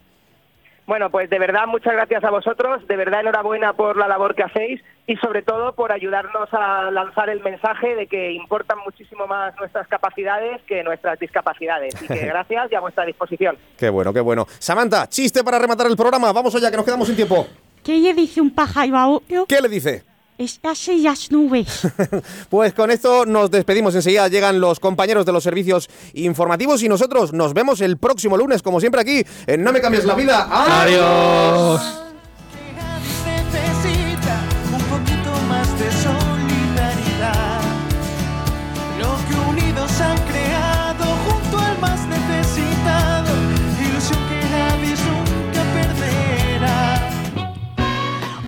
Bueno, 0.87 1.11
pues 1.11 1.31
de 1.31 1.39
verdad 1.39 1.67
muchas 1.67 1.93
gracias 1.93 2.25
a 2.25 2.31
vosotros, 2.31 2.87
de 2.89 2.97
verdad 2.97 3.21
enhorabuena 3.21 3.73
por 3.73 3.97
la 3.97 4.09
labor 4.09 4.35
que 4.35 4.43
hacéis 4.43 4.81
y 5.07 5.17
sobre 5.17 5.43
todo 5.43 5.75
por 5.75 5.93
ayudarnos 5.93 6.49
a 6.53 6.91
lanzar 6.91 7.31
el 7.31 7.41
mensaje 7.41 7.95
de 7.95 8.07
que 8.07 8.33
importan 8.33 8.79
muchísimo 8.85 9.27
más 9.27 9.55
nuestras 9.59 9.87
capacidades 9.87 10.61
que 10.67 10.83
nuestras 10.83 11.19
discapacidades. 11.19 11.95
Y 12.03 12.09
que 12.09 12.27
gracias 12.27 12.73
y 12.73 12.75
a 12.75 12.81
vuestra 12.81 13.05
disposición. 13.05 13.57
Qué 13.79 13.89
bueno, 13.91 14.13
qué 14.13 14.21
bueno. 14.21 14.47
Samantha, 14.59 15.09
chiste 15.09 15.45
para 15.45 15.59
rematar 15.59 15.87
el 15.87 15.97
programa. 15.97 16.33
Vamos 16.33 16.55
allá, 16.55 16.71
que 16.71 16.77
nos 16.77 16.85
quedamos 16.85 17.07
sin 17.07 17.17
tiempo. 17.17 17.47
¿Qué 17.85 17.99
le 17.99 18.15
dice 18.15 18.41
un 18.41 18.55
pájaro 18.55 18.97
a 18.97 19.09
otro? 19.09 19.47
¿Qué 19.47 19.61
le 19.61 19.69
dice? 19.69 20.12
Estás 20.43 20.89
en 20.89 21.03
las 21.03 21.31
nubes. 21.31 21.87
Pues 22.51 22.75
con 22.75 22.91
esto 22.91 23.25
nos 23.25 23.51
despedimos. 23.51 23.95
Enseguida 23.95 24.29
llegan 24.29 24.61
los 24.61 24.81
compañeros 24.81 25.25
de 25.25 25.33
los 25.33 25.43
servicios 25.43 25.89
informativos 26.15 26.83
y 26.83 26.89
nosotros 26.89 27.33
nos 27.33 27.55
vemos 27.55 27.81
el 27.81 27.97
próximo 27.97 28.37
lunes, 28.37 28.63
como 28.63 28.81
siempre 28.81 29.01
aquí, 29.01 29.25
en 29.47 29.63
No 29.63 29.73
Me 29.73 29.81
Cambies 29.81 30.05
la 30.05 30.15
Vida. 30.15 30.49
Adiós. 30.51 32.02